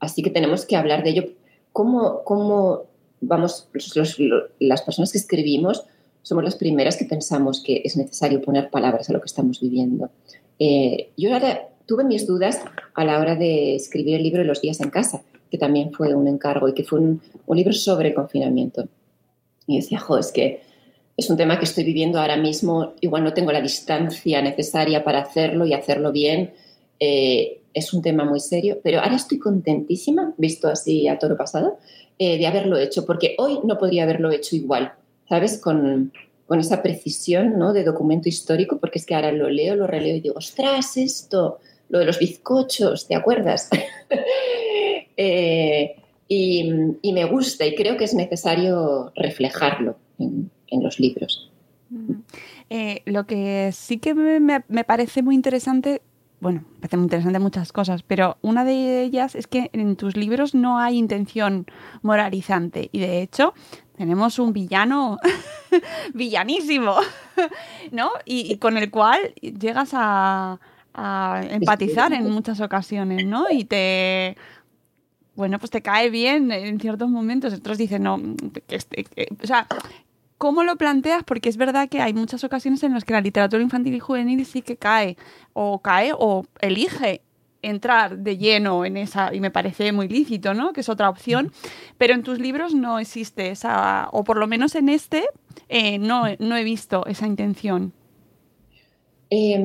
[0.00, 1.24] Así que tenemos que hablar de ello.
[1.72, 2.82] ¿Cómo, cómo
[3.20, 5.84] vamos, los- los- lo- las personas que escribimos
[6.22, 10.10] somos las primeras que pensamos que es necesario poner palabras a lo que estamos viviendo?
[10.58, 12.60] Eh, yo ahora tuve mis dudas
[12.94, 16.14] a la hora de escribir el libro de los días en casa, que también fue
[16.14, 18.88] un encargo y que fue un, un libro sobre el confinamiento.
[19.66, 20.60] Y decía, jo, es que
[21.20, 25.20] es un tema que estoy viviendo ahora mismo, igual no tengo la distancia necesaria para
[25.20, 26.52] hacerlo y hacerlo bien.
[26.98, 31.78] Eh, es un tema muy serio, pero ahora estoy contentísima, visto así a toro pasado,
[32.18, 34.92] eh, de haberlo hecho, porque hoy no podría haberlo hecho igual,
[35.28, 35.58] ¿sabes?
[35.58, 36.12] Con,
[36.46, 37.72] con esa precisión ¿no?
[37.72, 41.58] de documento histórico, porque es que ahora lo leo, lo releo y digo, ostras, esto,
[41.90, 43.68] lo de los bizcochos, ¿te acuerdas?
[45.22, 45.96] Eh,
[46.28, 49.96] y, me gusta y creo que es necesario reflejarlo
[50.70, 51.50] en los libros.
[52.68, 56.02] Eh, lo que sí que me, me- parece muy interesante,
[56.40, 60.16] bueno, me parece muy interesante muchas cosas, pero una de ellas es que en tus
[60.16, 61.66] libros no hay intención
[62.02, 63.54] moralizante y de hecho
[63.96, 65.18] tenemos un villano
[66.14, 66.94] villanísimo,
[67.90, 68.10] ¿no?
[68.24, 70.58] Y, con el cual llegas a,
[71.50, 73.46] empatizar en muchas ocasiones, ¿no?
[73.50, 74.36] Y te...
[75.34, 77.54] Bueno, pues te cae bien en ciertos momentos.
[77.54, 78.20] Otros dicen, no,
[78.66, 79.66] que este- que- o sea,
[80.40, 81.22] ¿Cómo lo planteas?
[81.22, 84.46] Porque es verdad que hay muchas ocasiones en las que la literatura infantil y juvenil
[84.46, 85.18] sí que cae,
[85.52, 87.20] o cae o elige
[87.60, 90.72] entrar de lleno en esa, y me parece muy lícito, ¿no?
[90.72, 91.52] Que es otra opción,
[91.98, 95.24] pero en tus libros no existe esa, o por lo menos en este,
[95.68, 97.92] eh, no, no he visto esa intención.
[99.28, 99.62] Eh,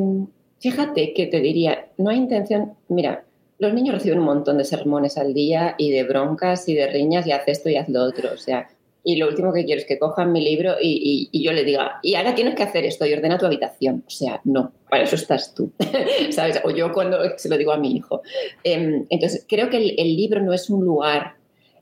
[0.59, 3.23] fíjate que te diría, no hay intención, mira,
[3.59, 7.25] los niños reciben un montón de sermones al día y de broncas y de riñas
[7.27, 8.67] y haz esto y haz lo otro, o sea,
[9.05, 11.63] y lo último que quiero es que cojan mi libro y, y- y yo le
[11.63, 14.03] diga, y ahora tienes que hacer esto y ordena tu habitación.
[14.05, 15.71] O sea, no, para eso estás tú,
[16.31, 16.59] ¿sabes?
[16.65, 18.21] O yo cuando se lo digo a mi hijo.
[18.63, 21.35] Em, entonces, creo que el, el libro no es un lugar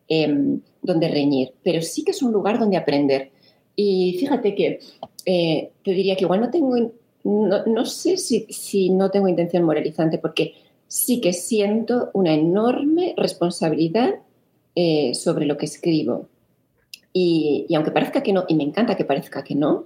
[0.09, 3.31] em, donde reñir, pero sí que es un lugar donde aprender.
[3.75, 4.79] Y fíjate que
[5.25, 6.75] eh, te diría que igual no tengo,
[7.23, 10.53] no, no sé si, si no tengo intención moralizante, porque
[10.87, 14.15] sí que siento una enorme responsabilidad
[14.75, 16.27] eh, sobre lo que escribo.
[17.13, 19.85] Y, aunque parezca que no, y me encanta que parezca que no,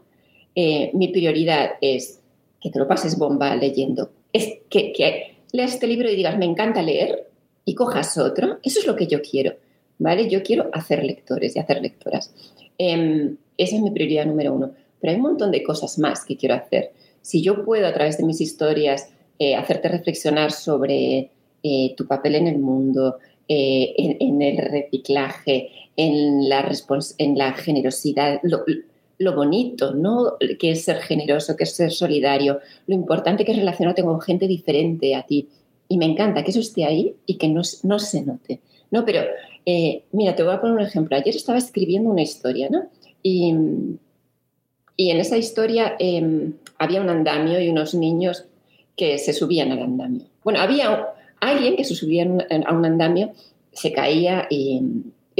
[0.55, 2.21] eh, mi prioridad es
[2.61, 4.11] que te lo pases bomba leyendo.
[4.33, 7.27] Es que, que leas este libro y digas, me encanta leer,
[7.67, 8.59] y cojas otro.
[8.63, 9.55] Eso es lo que yo quiero,
[9.99, 10.29] ¿vale?
[10.29, 12.33] Yo quiero hacer lectores y hacer lectoras.
[12.77, 14.71] Em, esa es mi prioridad número uno.
[14.99, 16.93] Pero hay un montón de cosas más que quiero hacer.
[17.21, 21.29] Si yo puedo, a través de mis historias, eh, hacerte reflexionar sobre
[21.61, 26.71] eh, tu papel en el mundo, eh, en, en el reciclaje, en la,
[27.17, 28.63] en la generosidad, lo,
[29.19, 30.33] lo bonito, ¿no?
[30.59, 34.47] Que es ser generoso, que es ser solidario, lo importante que es relacionarte con gente
[34.47, 35.47] diferente a ti.
[35.89, 38.59] Y me encanta que eso esté ahí y que no, no se note.
[38.91, 39.21] No, pero
[39.69, 41.17] Eh, mira, te voy a poner un ejemplo.
[41.17, 42.87] Ayer estaba escribiendo una historia, ¿no?
[43.21, 43.53] Y,
[44.95, 48.45] y en esa historia em, había un andamio y unos niños
[48.95, 50.23] que se subían al andamio.
[50.41, 51.07] Bueno, había
[51.39, 53.31] alguien que se subía a un andamio,
[53.71, 54.81] se caía y,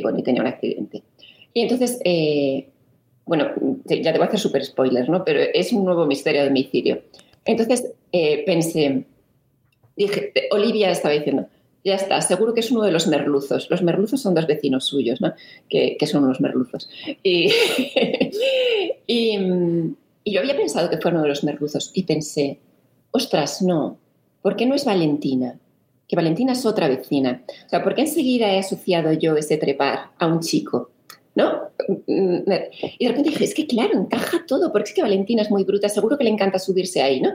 [0.01, 1.03] bueno, y tenía un accidente.
[1.53, 2.67] Y entonces, eh,
[3.25, 3.47] bueno,
[3.85, 5.25] ya te voy a hacer súper spoilers, ¿no?
[5.25, 7.01] Pero es un nuevo misterio de homicidio.
[7.45, 9.05] Entonces eh, pensé,
[9.95, 11.47] dije, Olivia estaba diciendo,
[11.83, 13.69] ya está, seguro que es uno de los merluzos.
[13.69, 15.33] Los merluzos son dos vecinos suyos, ¿no?
[15.69, 16.89] Que, son unos merluzos.
[17.23, 17.49] Y,
[19.07, 19.37] y,
[20.23, 22.59] y, yo había pensado que fue uno de los merluzos y pensé,
[23.11, 23.97] ostras, no,
[24.41, 25.57] ¿por qué no es Valentina?
[26.07, 27.43] Que Valentina es otra vecina.
[27.65, 30.91] O sea, ¿por qué enseguida he asociado yo ese trepar a un chico?
[31.35, 31.69] ¿No?
[32.07, 35.63] Y de repente dije, es que claro, encaja todo, porque es que Valentina es muy
[35.63, 37.31] bruta, seguro que le encanta subirse ahí, ¿no?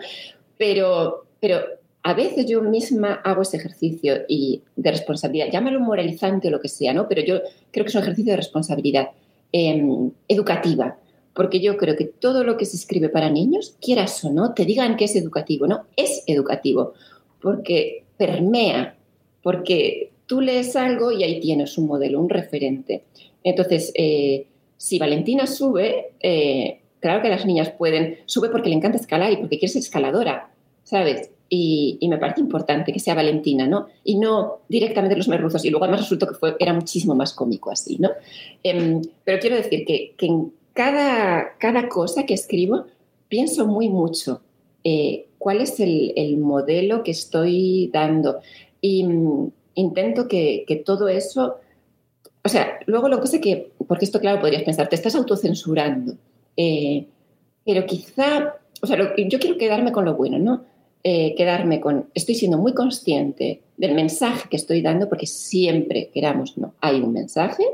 [0.59, 1.61] Pero, pero
[2.03, 6.69] a veces yo misma hago ese ejercicio y de responsabilidad, llámalo moralizante o lo que
[6.69, 7.09] sea, ¿no?
[7.09, 9.11] Pero yo creo que es un ejercicio de responsabilidad
[9.53, 10.97] em, educativa,
[11.35, 14.65] porque yo creo que todo lo que se escribe para niños, quieras o no, te
[14.65, 15.87] digan que es educativo, ¿no?
[15.97, 16.95] Es educativo,
[17.41, 18.95] porque permea,
[19.43, 23.03] porque tú lees algo y ahí tienes un modelo, un referente.
[23.43, 28.99] Entonces, eh, si Valentina sube, eh, claro que las niñas pueden, sube porque le encanta
[28.99, 30.51] escalar y porque quiere ser escaladora,
[30.85, 31.31] ¿sabes?
[31.49, 33.89] Y, me parece importante que sea Valentina, ¿no?
[34.05, 35.65] Y no directamente los merluzos.
[35.65, 38.11] Y luego además resultó que fue, era muchísimo más cómico así, ¿no?
[38.63, 42.87] Em, pero quiero decir que, en cada, cada cosa que escribo
[43.29, 44.41] pienso muy mucho
[44.85, 48.40] eh, cuál es el, modelo que estoy dando.
[48.81, 51.57] Y mm, intento que, todo eso...
[52.45, 56.14] O sea, luego lo que sé que, porque esto claro podrías pensar, te estás autocensurando,
[56.57, 57.07] eh,
[57.64, 60.64] pero quizá, o sea, yo quiero quedarme con lo bueno, ¿no?
[61.05, 66.57] Eh, quedarme con, estoy siendo muy consciente del mensaje que estoy dando, porque siempre, queramos,
[66.57, 67.64] no, hay un mensaje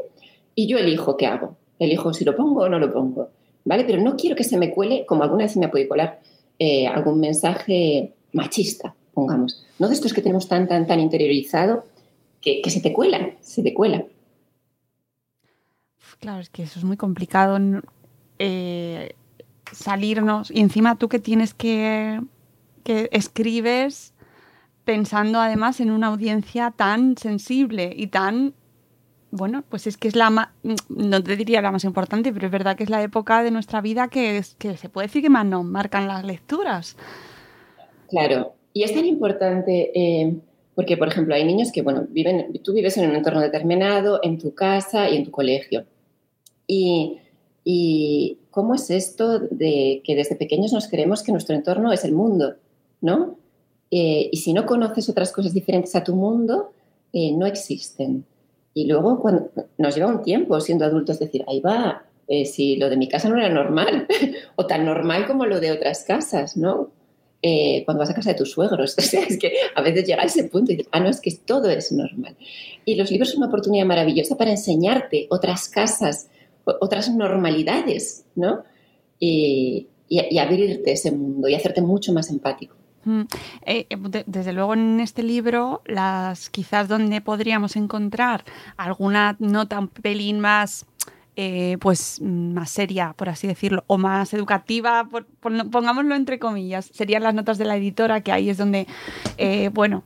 [0.54, 1.56] y yo elijo qué hago.
[1.78, 3.28] Elijo si lo pongo o no lo pongo,
[3.66, 3.84] ¿vale?
[3.84, 6.20] Pero no quiero que se me cuele, como alguna vez me puede colar,
[6.58, 9.64] eh, algún mensaje machista, pongamos.
[9.78, 11.84] No de estos que tenemos tan, tan, tan interiorizado
[12.40, 14.04] que, se te cuelan, se te cuela.
[16.20, 17.58] Claro, es que eso es muy complicado.
[18.38, 19.14] Eh,
[19.72, 22.20] salirnos y encima tú que tienes que
[22.88, 24.14] que escribes
[24.86, 28.54] pensando además en una audiencia tan sensible y tan
[29.30, 30.48] bueno, pues es que es la más,
[30.88, 33.80] no te diría la más importante, pero es verdad que es la época de nuestra
[33.80, 36.96] vida que, es, que se puede decir que más nos marcan las lecturas.
[38.08, 40.36] Claro, y es tan importante eh,
[40.74, 44.38] porque, por ejemplo, hay niños que, bueno, viven, tú vives en un entorno determinado, en
[44.38, 45.84] tu casa y en tu colegio.
[46.66, 47.18] Y,
[48.50, 52.54] cómo es esto de que desde pequeños nos creemos que nuestro entorno es el mundo
[53.00, 53.36] ¿no?
[53.90, 56.72] Eh, y si no conoces otras cosas diferentes a tu mundo,
[57.12, 58.24] eh, no existen.
[58.78, 62.88] Y luego cuando nos lleva un tiempo siendo adultos decir, ahí va, eh, si lo
[62.88, 64.06] de mi casa no era normal,
[64.54, 66.92] o tan normal como lo de otras casas, ¿no?
[67.84, 68.96] cuando vas a casa de tus suegros.
[68.98, 71.68] es que a veces llega a ese punto y dices, ah, no, es que todo
[71.68, 72.36] es normal.
[72.84, 76.28] Y los libros son una oportunidad maravillosa para enseñarte otras casas,
[76.64, 78.62] otras normalidades, ¿no?
[79.18, 79.88] y
[80.38, 82.77] abrirte ese mundo y hacerte mucho más empático.
[83.04, 83.22] Mm,
[83.62, 88.44] eh, eh, desde luego en este libro, las quizás donde podríamos encontrar
[88.76, 90.86] alguna nota un pelín más,
[91.36, 95.08] eh, pues más seria, por así decirlo, o más educativa,
[95.40, 98.86] pongámoslo entre comillas, serían las notas de la editora, que ahí es donde,
[99.72, 100.02] bueno,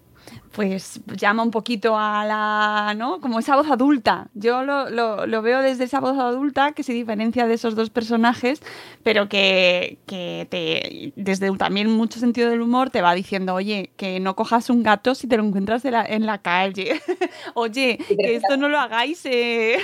[0.52, 3.20] pues llama un poquito a la, ¿no?
[3.20, 4.28] Como esa voz adulta.
[4.34, 8.60] Yo lo, lo, veo desde esa voz adulta que se diferencia de esos dos personajes,
[9.02, 14.20] pero que, que te, desde también mucho sentido del humor te va diciendo, oye, que
[14.20, 17.00] no cojas un gato si te lo encuentras en la calle.
[17.54, 19.24] oye, que esto no lo hagáis.
[19.24, 19.78] Eh.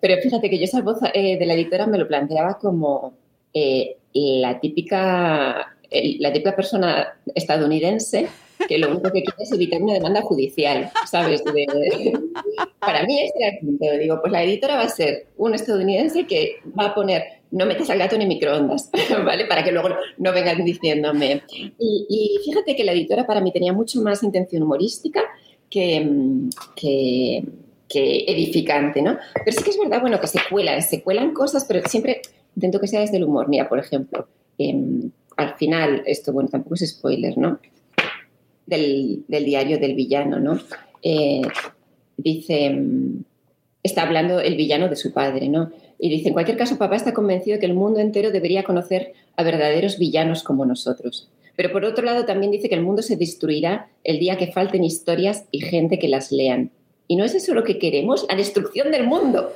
[0.00, 3.14] pero fíjate que yo esa voz eh, de la editora me lo planteaba como
[3.54, 8.28] eh, la típica la típica persona estadounidense
[8.66, 11.42] que lo único que quiere es evitar una demanda judicial, ¿sabes?
[12.80, 13.86] para mí este era el punto.
[13.98, 17.88] Digo, pues la editora va a ser un estadounidense que va a poner no metes
[17.90, 18.90] al gato en microondas,
[19.24, 19.46] ¿vale?
[19.46, 21.42] Para que luego no vengan diciéndome.
[21.78, 25.22] Y, fíjate que la editora para mí tenía mucho más intención humorística
[25.70, 26.06] que,
[26.76, 27.44] que,
[28.26, 29.16] edificante, ¿no?
[29.44, 32.20] Pero sí que es verdad, bueno, que se cuelan, se cuelan cosas, pero siempre
[32.54, 33.48] intento que sea desde el humor.
[33.48, 34.28] Mira, por ejemplo,
[34.58, 37.58] em, al final, esto, bueno, tampoco es spoiler, ¿no?
[38.68, 40.60] Del, diario del villano, ¿no?
[41.02, 41.42] Eh,
[42.16, 43.24] dice, mm,
[43.82, 45.70] está hablando el villano de su padre, ¿no?
[45.98, 49.14] Y dice, en cualquier caso, papá está convencido de que el mundo entero debería conocer
[49.36, 51.28] a verdaderos villanos como nosotros.
[51.56, 54.84] Pero por otro lado también dice que el mundo se destruirá el día que falten
[54.84, 56.70] historias y gente que las lean.
[57.08, 58.26] ¿Y no es eso lo que queremos?
[58.28, 59.52] La destrucción del mundo.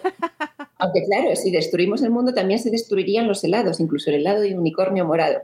[0.78, 4.58] Aunque claro, si destruimos el mundo también se destruirían los helados, incluso el helado de
[4.58, 5.42] unicornio morado.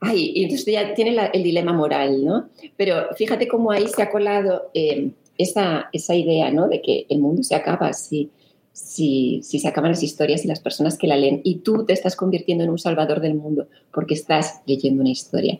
[0.00, 2.48] Ay, y entonces ya tiene el dilema moral, ¿no?
[2.76, 6.68] Pero fíjate cómo ahí se ha colado eh, esa, esa, idea, ¿no?
[6.68, 8.30] De que el mundo se acaba si,
[8.72, 11.94] si, si, se acaban las historias y las personas que la leen y tú te
[11.94, 15.58] estás convirtiendo en un salvador del mundo porque estás leyendo una historia.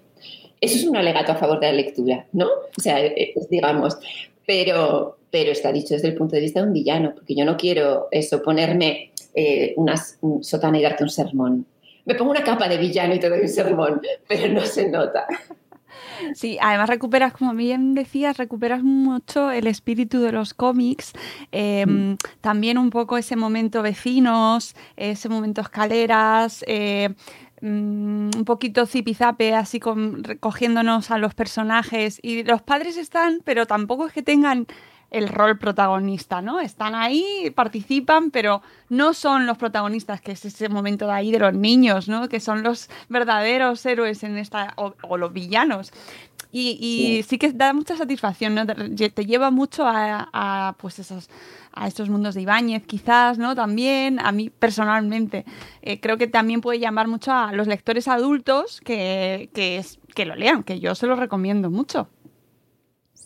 [0.60, 2.46] Eso es un alegato a favor de la lectura, ¿no?
[2.76, 3.98] O sea, eh, digamos,
[4.46, 7.56] pero, pero está dicho desde el punto de vista de un villano, porque yo no
[7.56, 9.96] quiero eso, ponerme eh, una
[10.40, 11.66] sotana y darte un sermón.
[12.06, 15.26] Me pongo una capa de villano y te doy un sermón, pero no se nota.
[16.34, 21.12] Sí, además recuperas, como bien decías, recuperas mucho el espíritu de los cómics,
[21.52, 22.16] em, mm.
[22.40, 27.10] también un poco ese momento vecinos, ese momento escaleras, eh,
[27.60, 32.18] mm, un poquito zipizape, así con, recogiéndonos a los personajes.
[32.22, 34.66] Y los padres están, pero tampoco es que tengan
[35.10, 36.60] el rol protagonista, ¿no?
[36.60, 41.38] Están ahí, participan, pero no son los protagonistas, que es ese momento de ahí de
[41.38, 42.28] los niños, ¿no?
[42.28, 45.92] Que son los verdaderos héroes en esta, o, los villanos.
[46.52, 47.36] Y, sí.
[47.38, 48.64] que da mucha satisfacción, ¿no?
[48.66, 51.28] Te, lleva mucho a, pues esos,
[51.72, 53.54] a estos mundos de Ibáñez, quizás, ¿no?
[53.54, 55.44] También, a mí personalmente,
[55.82, 59.84] eh, creo que también puede llamar mucho a los lectores adultos que, que,
[60.14, 62.08] que lo lean, que yo se lo recomiendo mucho.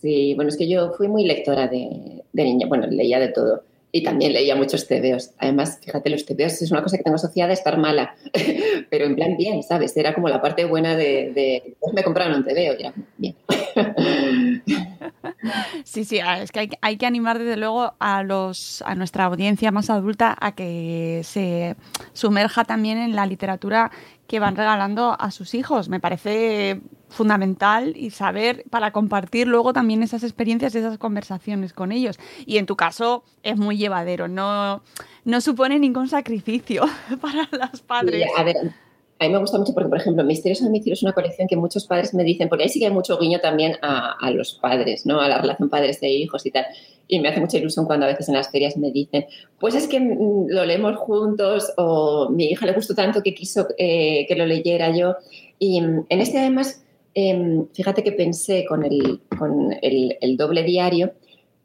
[0.01, 4.03] Sí, bueno, es que yo fui muy lectora de, niña, bueno, leía de todo y
[4.03, 5.33] también leía muchos tebeos.
[5.39, 8.15] Además, fíjate, los tebeos es una cosa que tengo asociada a estar mala,
[8.91, 9.97] pero en plan bien, ¿sabes?
[9.97, 13.35] Era como la parte buena de, pues me compraron un tebeo, ya, bien.
[15.85, 19.91] Sí, sí, es que hay, que animar desde luego a, los, a nuestra audiencia más
[19.91, 21.77] adulta a que se
[22.13, 23.91] sumerja también en la literatura
[24.27, 25.89] que van regalando a sus hijos.
[25.89, 32.19] Me parece fundamental y saber para compartir luego también esas experiencias, esas conversaciones con ellos.
[32.47, 34.83] Y en tu caso es muy llevadero, no,
[35.25, 36.85] no supone ningún sacrificio
[37.21, 38.27] para los padres.
[38.37, 38.73] a ver,
[39.21, 41.87] a mí me gusta mucho porque, por ejemplo, Misterios al es una colección que muchos
[41.87, 45.21] padres me dicen, porque ahí sí que hay mucho guiño también a, los padres, ¿no?
[45.21, 46.67] A la relación padres de hijos y tal.
[47.07, 49.27] Y me hace mucha ilusión cuando a veces en las ferias me dicen,
[49.59, 53.69] pues es que mm, lo leemos juntos o mi hija le gustó tanto que quiso
[53.79, 55.17] eh, que lo leyera yo.
[55.59, 56.83] Y mm, en este además
[57.15, 61.13] Em, fíjate que pensé con, el, con el, doble diario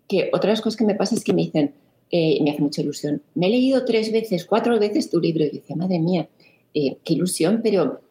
[0.08, 1.74] que otra de las cosas que me pasa es que me dicen,
[2.10, 5.50] eh, me hace mucha ilusión, me he leído tres veces, cuatro veces tu libro y
[5.50, 6.28] dice, madre mía,
[6.76, 8.02] eh, qué ilusión, pero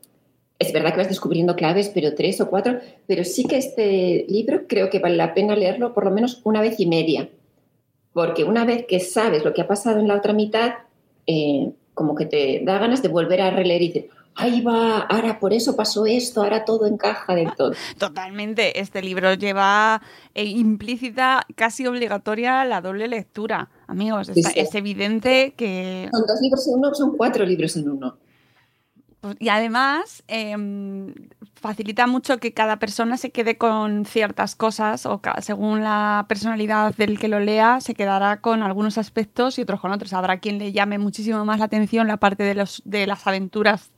[0.58, 4.62] es verdad que vas descubriendo claves, pero tres o cuatro, pero sí que este libro
[4.66, 7.28] creo que vale la pena leerlo por lo menos una vez y media,
[8.14, 10.72] porque una vez que sabes lo que ha pasado en la otra mitad,
[11.26, 15.38] eh, como que te da ganas de volver a releer y decir, ahí va, ahora
[15.38, 17.72] por eso pasó esto, ahora todo encaja del todo.
[17.98, 20.00] Totalmente, este libro lleva
[20.34, 23.68] eh, implícita, casi obligatoria la doble lectura.
[23.86, 26.08] Amigos, es evidente que...
[26.10, 28.23] Son dos libros en uno, son cuatro libros en uno.
[29.24, 31.14] Pues, y además em,
[31.64, 37.18] facilita mucho que cada persona se quede con ciertas cosas o según la personalidad del
[37.18, 40.12] que lo lea se quedará con algunos aspectos y otros con otros.
[40.12, 43.92] Habrá quien le llame muchísimo más la atención la parte de, los, de las aventuras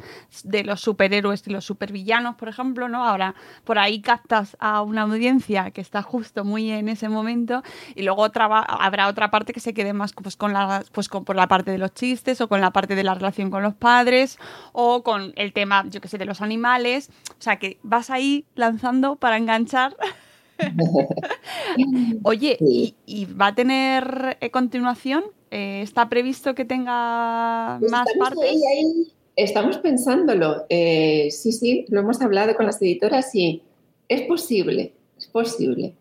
[0.45, 3.05] de los superhéroes y los supervillanos, por ejemplo, ¿no?
[3.05, 7.65] Ahora por ahí captas a una audiencia que está justo muy en ese momento
[7.97, 11.25] y luego otra, habrá otra parte que se quede más pues, con la, pues, con,
[11.25, 13.75] por la parte de los chistes o con la parte de la relación con los
[13.75, 14.39] padres
[14.73, 17.11] o con el tema, yo que sé, de los animales.
[17.31, 19.97] O sea, que vas ahí lanzando para enganchar.
[22.23, 25.25] Oye, ¿y, va a tener eh, continuación?
[25.51, 28.57] Eh, ¿Está previsto que tenga pues más partes?
[29.37, 30.65] Estamos pensándolo.
[30.69, 33.63] Eh, sí, sí, lo hemos hablado con las editoras y
[34.09, 35.95] es posible, es posible.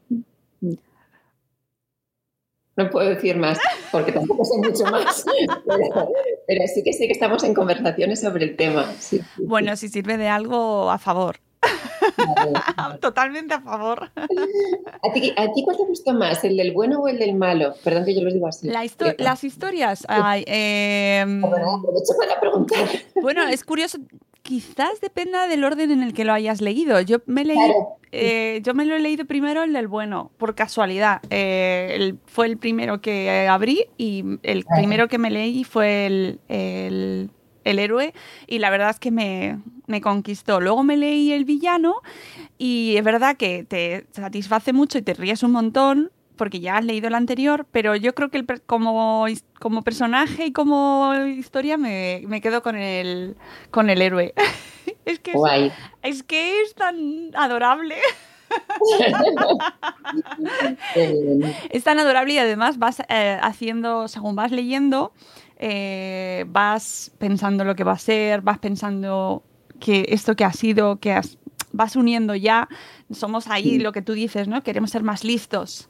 [2.77, 3.57] No puedo decir más,
[3.91, 5.23] porque tampoco sé mucho más,
[6.45, 8.93] pero, sí que sé que estamos en conversaciones sobre el tema.
[9.37, 11.37] bueno, si sirve de algo, a favor.
[13.01, 14.11] Totalmente a favor.
[14.15, 17.73] ¿A ti, cuál te gustó más, el del bueno o el del malo?
[17.83, 18.67] Perdón que yo lo digo así.
[19.17, 20.05] las historias.
[20.45, 21.83] Em, bueno,
[22.17, 22.87] para preguntar.
[23.21, 23.97] Bueno, es curioso
[24.45, 27.01] quizás dependa del orden en el que lo hayas leído.
[27.01, 27.57] Yo me leí,
[28.11, 31.19] eh, yo me lo he leído primero el del bueno, por casualidad.
[31.31, 37.31] Eh, fue el primero que abrí y el primero que me leí fue el, el,
[37.65, 38.13] héroe
[38.47, 40.61] y la verdad es que me, me, conquistó.
[40.61, 42.01] Luego me leí el villano
[42.57, 46.85] y es verdad que te satisface mucho y te ríes un montón porque ya has
[46.85, 49.25] leído el anterior, pero yo creo que el, como,
[49.59, 53.35] como personaje y como historia me, me quedo con el,
[53.71, 54.33] con el héroe.
[55.05, 57.95] es, que es, es, que es tan adorable.
[61.69, 65.11] es tan adorable y además vas eh, haciendo, según vas leyendo,
[65.57, 69.43] eh, vas pensando lo que va a ser, vas pensando
[69.79, 71.37] que esto que ha sido, que has,
[71.71, 72.67] vas uniendo ya.
[73.11, 74.63] Somos ahí lo que tú dices, ¿no?
[74.63, 75.89] Queremos ser más listos.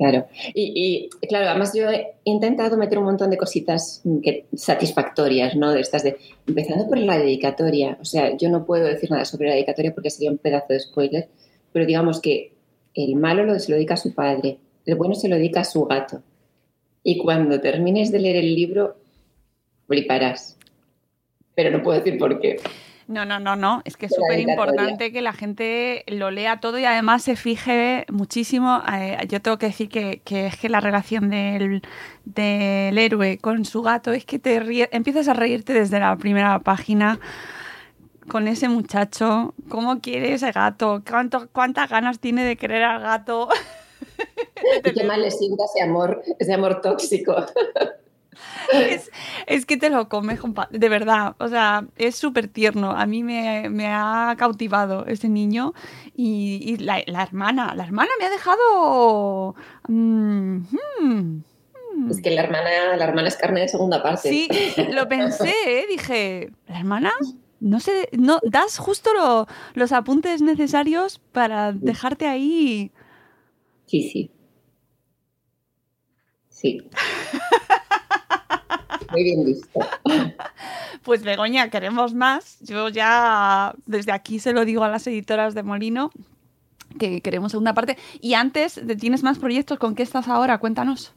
[0.00, 5.56] Claro, y, claro, además yo he intentado meter un montón de cositas mm, que, satisfactorias,
[5.56, 5.72] ¿no?
[5.72, 6.16] De estas de,
[6.46, 10.08] empezando por la dedicatoria, o sea, yo no puedo decir nada sobre la dedicatoria porque
[10.08, 11.28] sería un pedazo de spoiler,
[11.72, 12.54] pero digamos que
[12.94, 14.56] el malo lo, se lo dedica a su padre,
[14.86, 16.22] el bueno se lo dedica a su gato.
[17.02, 18.96] Y cuando termines de leer el libro,
[19.86, 20.58] fliparás.
[21.54, 22.58] Pero no puedo decir por qué.
[23.10, 23.82] No, no, no, no.
[23.84, 28.06] Es que es súper importante que la gente lo lea todo y además se fije
[28.08, 28.80] muchísimo.
[28.92, 31.82] Eh, yo tengo que decir que, es que la relación del,
[32.36, 34.60] héroe con su gato es que te
[34.94, 37.18] empiezas a reírte desde la primera página
[38.28, 39.54] con ese muchacho.
[39.68, 41.02] ¿Cómo quiere ese gato?
[41.04, 43.48] ¿Cuánto, ¿Cuántas ganas tiene de querer al gato?
[44.84, 47.34] y qué mal le sienta ese amor, ese amor tóxico.
[49.46, 51.34] es, que te lo comes, de verdad.
[51.38, 52.92] O sea, es súper tierno.
[52.92, 55.74] A mí me, ha cautivado ese niño
[56.14, 59.54] y, la, hermana, la hermana me ha dejado...
[59.88, 61.42] Mm, hmm,
[61.96, 62.10] hmm.
[62.10, 64.28] Es que la hermana, la hermana es carne de segunda parte.
[64.28, 64.48] Sí,
[64.92, 65.86] lo pensé, ¿eh?
[65.88, 67.12] dije, ¿la hermana?
[67.58, 72.90] No sé, no, das justo los apuntes necesarios para dejarte ahí.
[73.90, 74.30] Sí, sí.
[76.48, 76.80] Sí.
[79.10, 79.80] Muy bien visto.
[81.02, 82.60] Pues Begoña, queremos más.
[82.60, 86.12] Yo ya desde aquí se lo digo a las editoras de Molino
[87.00, 87.96] que queremos segunda parte.
[88.20, 89.80] Y antes, ¿tienes más proyectos?
[89.80, 90.58] ¿Con qué estás ahora?
[90.58, 91.12] Cuéntanos.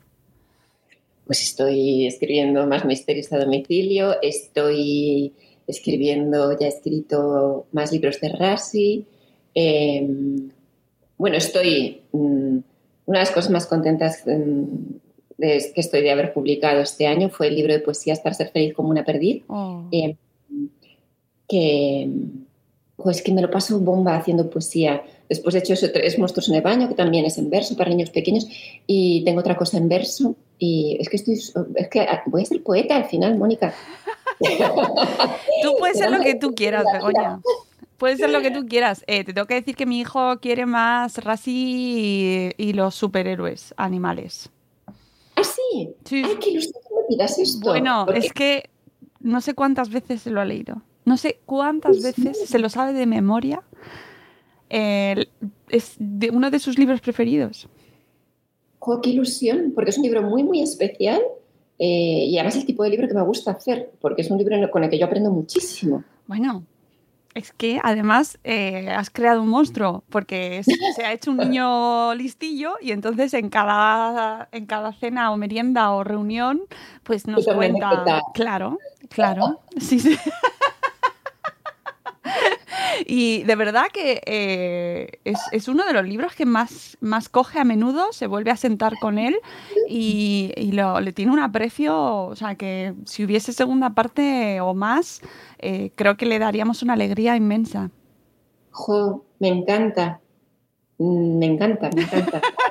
[1.28, 5.34] Pues estoy escribiendo más misterios a domicilio, estoy
[5.68, 9.06] escribiendo, ya he escrito más libros de Rasi.
[9.54, 10.50] Em,
[11.18, 12.02] bueno, estoy.
[12.12, 12.60] Mm,
[13.06, 14.64] una de las cosas más contentas mm,
[15.38, 18.74] que estoy de haber publicado este año fue el libro de poesía Estar ser feliz
[18.74, 19.86] como una perdiz, oh.
[19.92, 20.16] eh,
[21.50, 22.10] que
[22.96, 25.04] pues que me lo paso bomba haciendo poesía.
[25.28, 27.90] Después he hecho eso, Tres monstruos en el baño, que también es en verso para
[27.90, 28.48] niños pequeños,
[28.88, 32.64] y tengo otra cosa en verso, y es que estoy, es que voy a ser
[32.64, 33.74] poeta al final, Mónica.
[35.64, 37.42] tú puedes ser lo que tú quieras, Begoña.
[38.04, 39.02] Puede ser lo que tú quieras.
[39.08, 44.50] Eh, te tengo que decir que mi hijo quiere más Rasi y los superhéroes animales.
[45.38, 45.96] ¿Ah, sí?
[46.04, 46.22] sí.
[46.26, 47.60] Ay, qué ilusión que me esto.
[47.62, 48.70] Bueno, es que
[49.22, 50.82] no sé cuántas veces se lo ha leído.
[51.06, 53.64] No sé cuántas veces se lo sabe de memoria.
[54.68, 57.70] es de uno de sus libros preferidos.
[58.80, 59.72] ¡Oh, qué ilusión!
[59.74, 61.22] Porque es un libro muy, muy especial
[61.80, 64.58] eh, y además el tipo de libro que me gusta hacer, porque es un libro
[64.72, 66.04] con el que yo aprendo muchísimo.
[66.28, 66.66] Bueno,
[67.36, 70.64] es que además eh, has creado un monstruo, porque
[70.96, 75.92] se ha hecho un niño listillo y entonces en cada, en cada cena o merienda
[75.92, 76.62] o reunión,
[77.04, 78.22] pues nos cuenta.
[78.34, 78.78] Claro,
[79.10, 79.62] claro.
[79.80, 80.18] Sí, sí.
[83.06, 85.20] Y de verdad que eh,
[85.52, 88.94] es, uno de los libros que más, más coge a menudo, se vuelve a sentar
[89.00, 89.36] con él
[89.88, 95.22] y, le tiene un aprecio, o sea, que si hubiese segunda parte o más,
[95.60, 97.90] eh, creo que le daríamos una alegría inmensa.
[98.72, 100.22] Jo, me encanta,
[100.98, 102.42] me encanta, me encanta.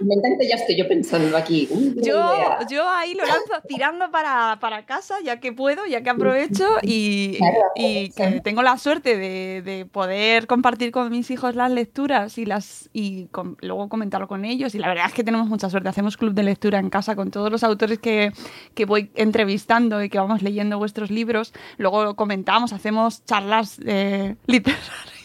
[0.00, 1.68] Me encanta, ya estoy yo pensando aquí.
[1.96, 2.22] Yo,
[2.70, 7.38] yo ahí lo lanzo tirando para, casa, ya que puedo, ya que aprovecho y,
[7.76, 13.28] que tengo la suerte de, poder compartir con mis hijos las lecturas y, las, y
[13.60, 14.74] luego comentarlo con ellos.
[14.74, 15.88] Y la verdad es que tenemos mucha suerte.
[15.88, 18.32] Hacemos club de lectura en casa con todos los autores que,
[18.74, 21.52] que voy entrevistando y que vamos leyendo vuestros libros.
[21.76, 25.17] Luego comentamos, hacemos charlas eh, literarias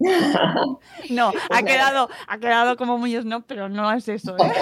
[1.10, 4.36] no, ha quedado, ha quedado como muy no, pero no es eso.
[4.36, 4.52] ¿eh?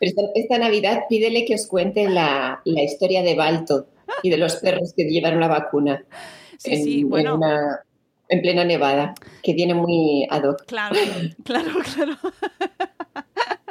[0.34, 3.86] esta, Navidad pídele que os cuente la, historia de Balto
[4.22, 6.04] y de los perros que llevaron la vacuna.
[6.58, 7.38] Sí, sí, bueno.
[8.28, 10.64] En, plena nevada, que viene muy ad hoc.
[10.66, 10.96] Claro,
[11.44, 12.16] claro, claro.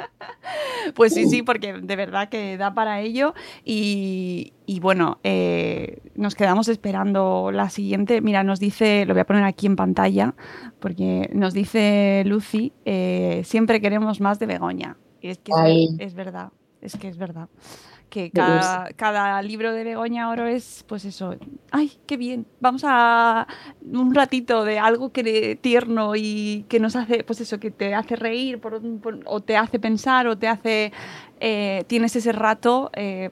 [0.94, 3.34] Pues sí, sí, porque de verdad que da para ello.
[3.64, 8.20] Y, bueno, eh, nos quedamos esperando la siguiente.
[8.20, 10.34] Mira, nos dice, lo voy a poner aquí en pantalla,
[10.80, 14.96] porque nos dice Lucy, eh, siempre queremos más de Begoña.
[15.20, 15.52] Y es que
[15.98, 17.48] es verdad, es que es verdad
[18.14, 21.34] que cada, libro de Begoña Oro es, pues eso,
[21.72, 23.48] ay, qué bien, vamos a
[23.82, 28.14] un ratito de algo que tierno y que nos hace, pues eso, que te hace
[28.14, 28.60] reír
[29.26, 30.92] o te hace pensar o te hace,
[31.40, 33.30] eh, tienes ese rato eh,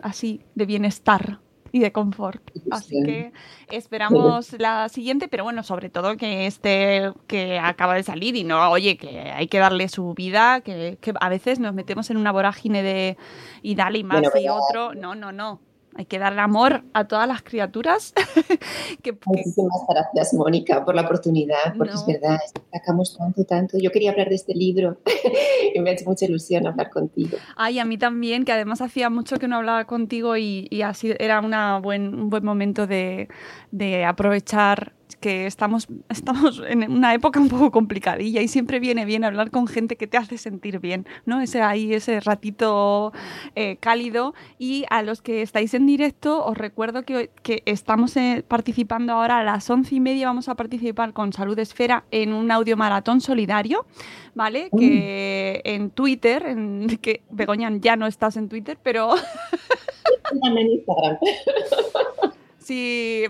[0.00, 1.41] así de bienestar.
[1.72, 2.42] Y de confort.
[2.70, 3.32] Así que
[3.70, 8.70] esperamos la siguiente, pero bueno, sobre todo que este que acaba de salir y no,
[8.70, 12.30] oye, que hay que darle su vida, que, que a veces nos metemos en una
[12.30, 13.16] vorágine de
[13.62, 14.94] y dale y más Bueno, y otro.
[14.94, 15.60] No, no, no.
[15.94, 18.14] Hay que darle amor a todas las criaturas.
[19.02, 22.00] que, que- Muchísimas gracias, Mónica, por la oportunidad, porque No.
[22.00, 22.38] es verdad,
[22.72, 23.78] sacamos tanto, tanto.
[23.78, 24.98] Yo quería hablar de este libro
[25.74, 27.36] y me ha hecho mucha ilusión hablar contigo.
[27.56, 31.12] Ay, a mí también, que además hacía mucho que no hablaba contigo y, y así
[31.18, 33.28] era una buen, un buen momento de,
[33.70, 39.24] de aprovechar que estamos, estamos en una época un poco complicadilla y siempre viene bien
[39.24, 41.40] hablar con gente que te hace sentir bien, ¿no?
[41.40, 43.12] Ese ahí, ese ratito
[43.54, 44.34] eh, cálido.
[44.58, 49.38] Y a los que estáis en directo, os recuerdo que, que estamos eh, participando ahora
[49.38, 53.20] a las once y media, vamos a participar con Salud Esfera en un audio maratón
[53.20, 53.86] solidario,
[54.34, 54.70] ¿vale?
[54.76, 59.14] Que en Twitter, en, que Begoña ya no estás en Twitter, pero
[60.30, 61.18] Síganme en Instagram.
[62.64, 63.26] si,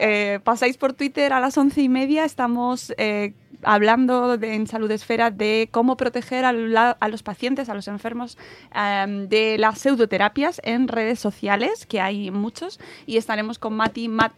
[0.00, 4.90] eh, pasáis por Twitter a las once y media, estamos eh, hablando de- en Salud
[4.90, 6.50] Esfera de cómo proteger a,
[6.98, 8.38] a los pacientes, a los enfermos
[8.74, 14.34] em, de las pseudoterapias en redes sociales, que hay muchos, y estaremos con Mati Mate-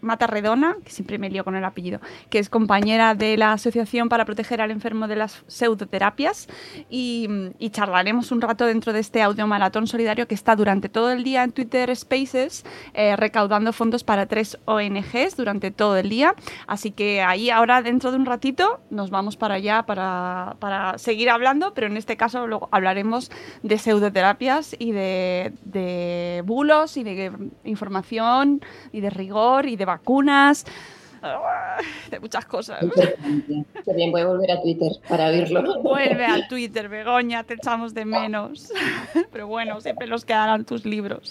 [0.00, 2.00] Matarredona, que siempre me lío con el apellido,
[2.30, 6.48] que es compañera de la Asociación para Proteger al Enfermo de las Pseudoterapias,
[6.90, 11.10] y, y charlaremos un rato dentro de este audio maratón solidario que está durante todo
[11.10, 16.34] el día en Twitter Spaces, eh, recaudando fondos para tres ONGs durante todo el día.
[16.66, 21.30] Así que ahí ahora dentro de un ratito nos vamos para allá para, para seguir
[21.30, 23.30] hablando, pero en este caso luego hablaremos
[23.62, 27.32] de pseudoterapias y de, de bulos y de
[27.64, 28.60] información
[28.92, 30.64] y de rigor y de vacunas.
[31.22, 31.76] ah,
[32.10, 32.84] De muchas cosas.
[33.94, 35.82] Bien, voy a volver a Twitter para oírlo.
[35.82, 38.72] Vuelve a Twitter, Begoña, te echamos de menos.
[39.32, 41.30] Pero bueno, siempre los quedarán tus libros.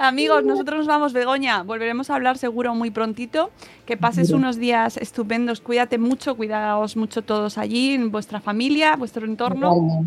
[0.00, 1.62] Amigos, nosotros nos vamos, Begoña.
[1.64, 3.50] Volveremos a hablar seguro muy prontito.
[3.84, 5.60] Que pases unos días estupendos.
[5.60, 10.04] Cuídate mucho, cuidaos mucho todos allí, en vuestra familia, vuestro entorno.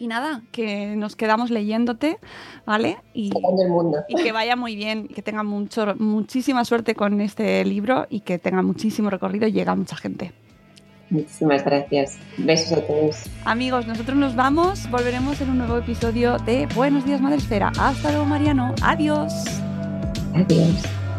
[0.00, 2.16] Y nada, que nos quedamos leyéndote,
[2.64, 2.96] ¿vale?
[3.12, 3.98] Y, Salvando el mundo.
[4.08, 8.38] y que vaya muy bien, que tenga mucho, muchísima suerte con este libro y que
[8.38, 10.32] tenga muchísimo recorrido y llegue a mucha gente.
[11.10, 12.18] Muchísimas gracias.
[12.38, 13.24] Besos a todos.
[13.44, 14.90] Amigos, nosotros nos vamos.
[14.90, 17.70] Volveremos en un nuevo episodio de Buenos Días Madre Esfera.
[17.78, 18.74] Hasta luego, Mariano.
[18.82, 19.34] Adiós.
[20.34, 21.09] Adiós.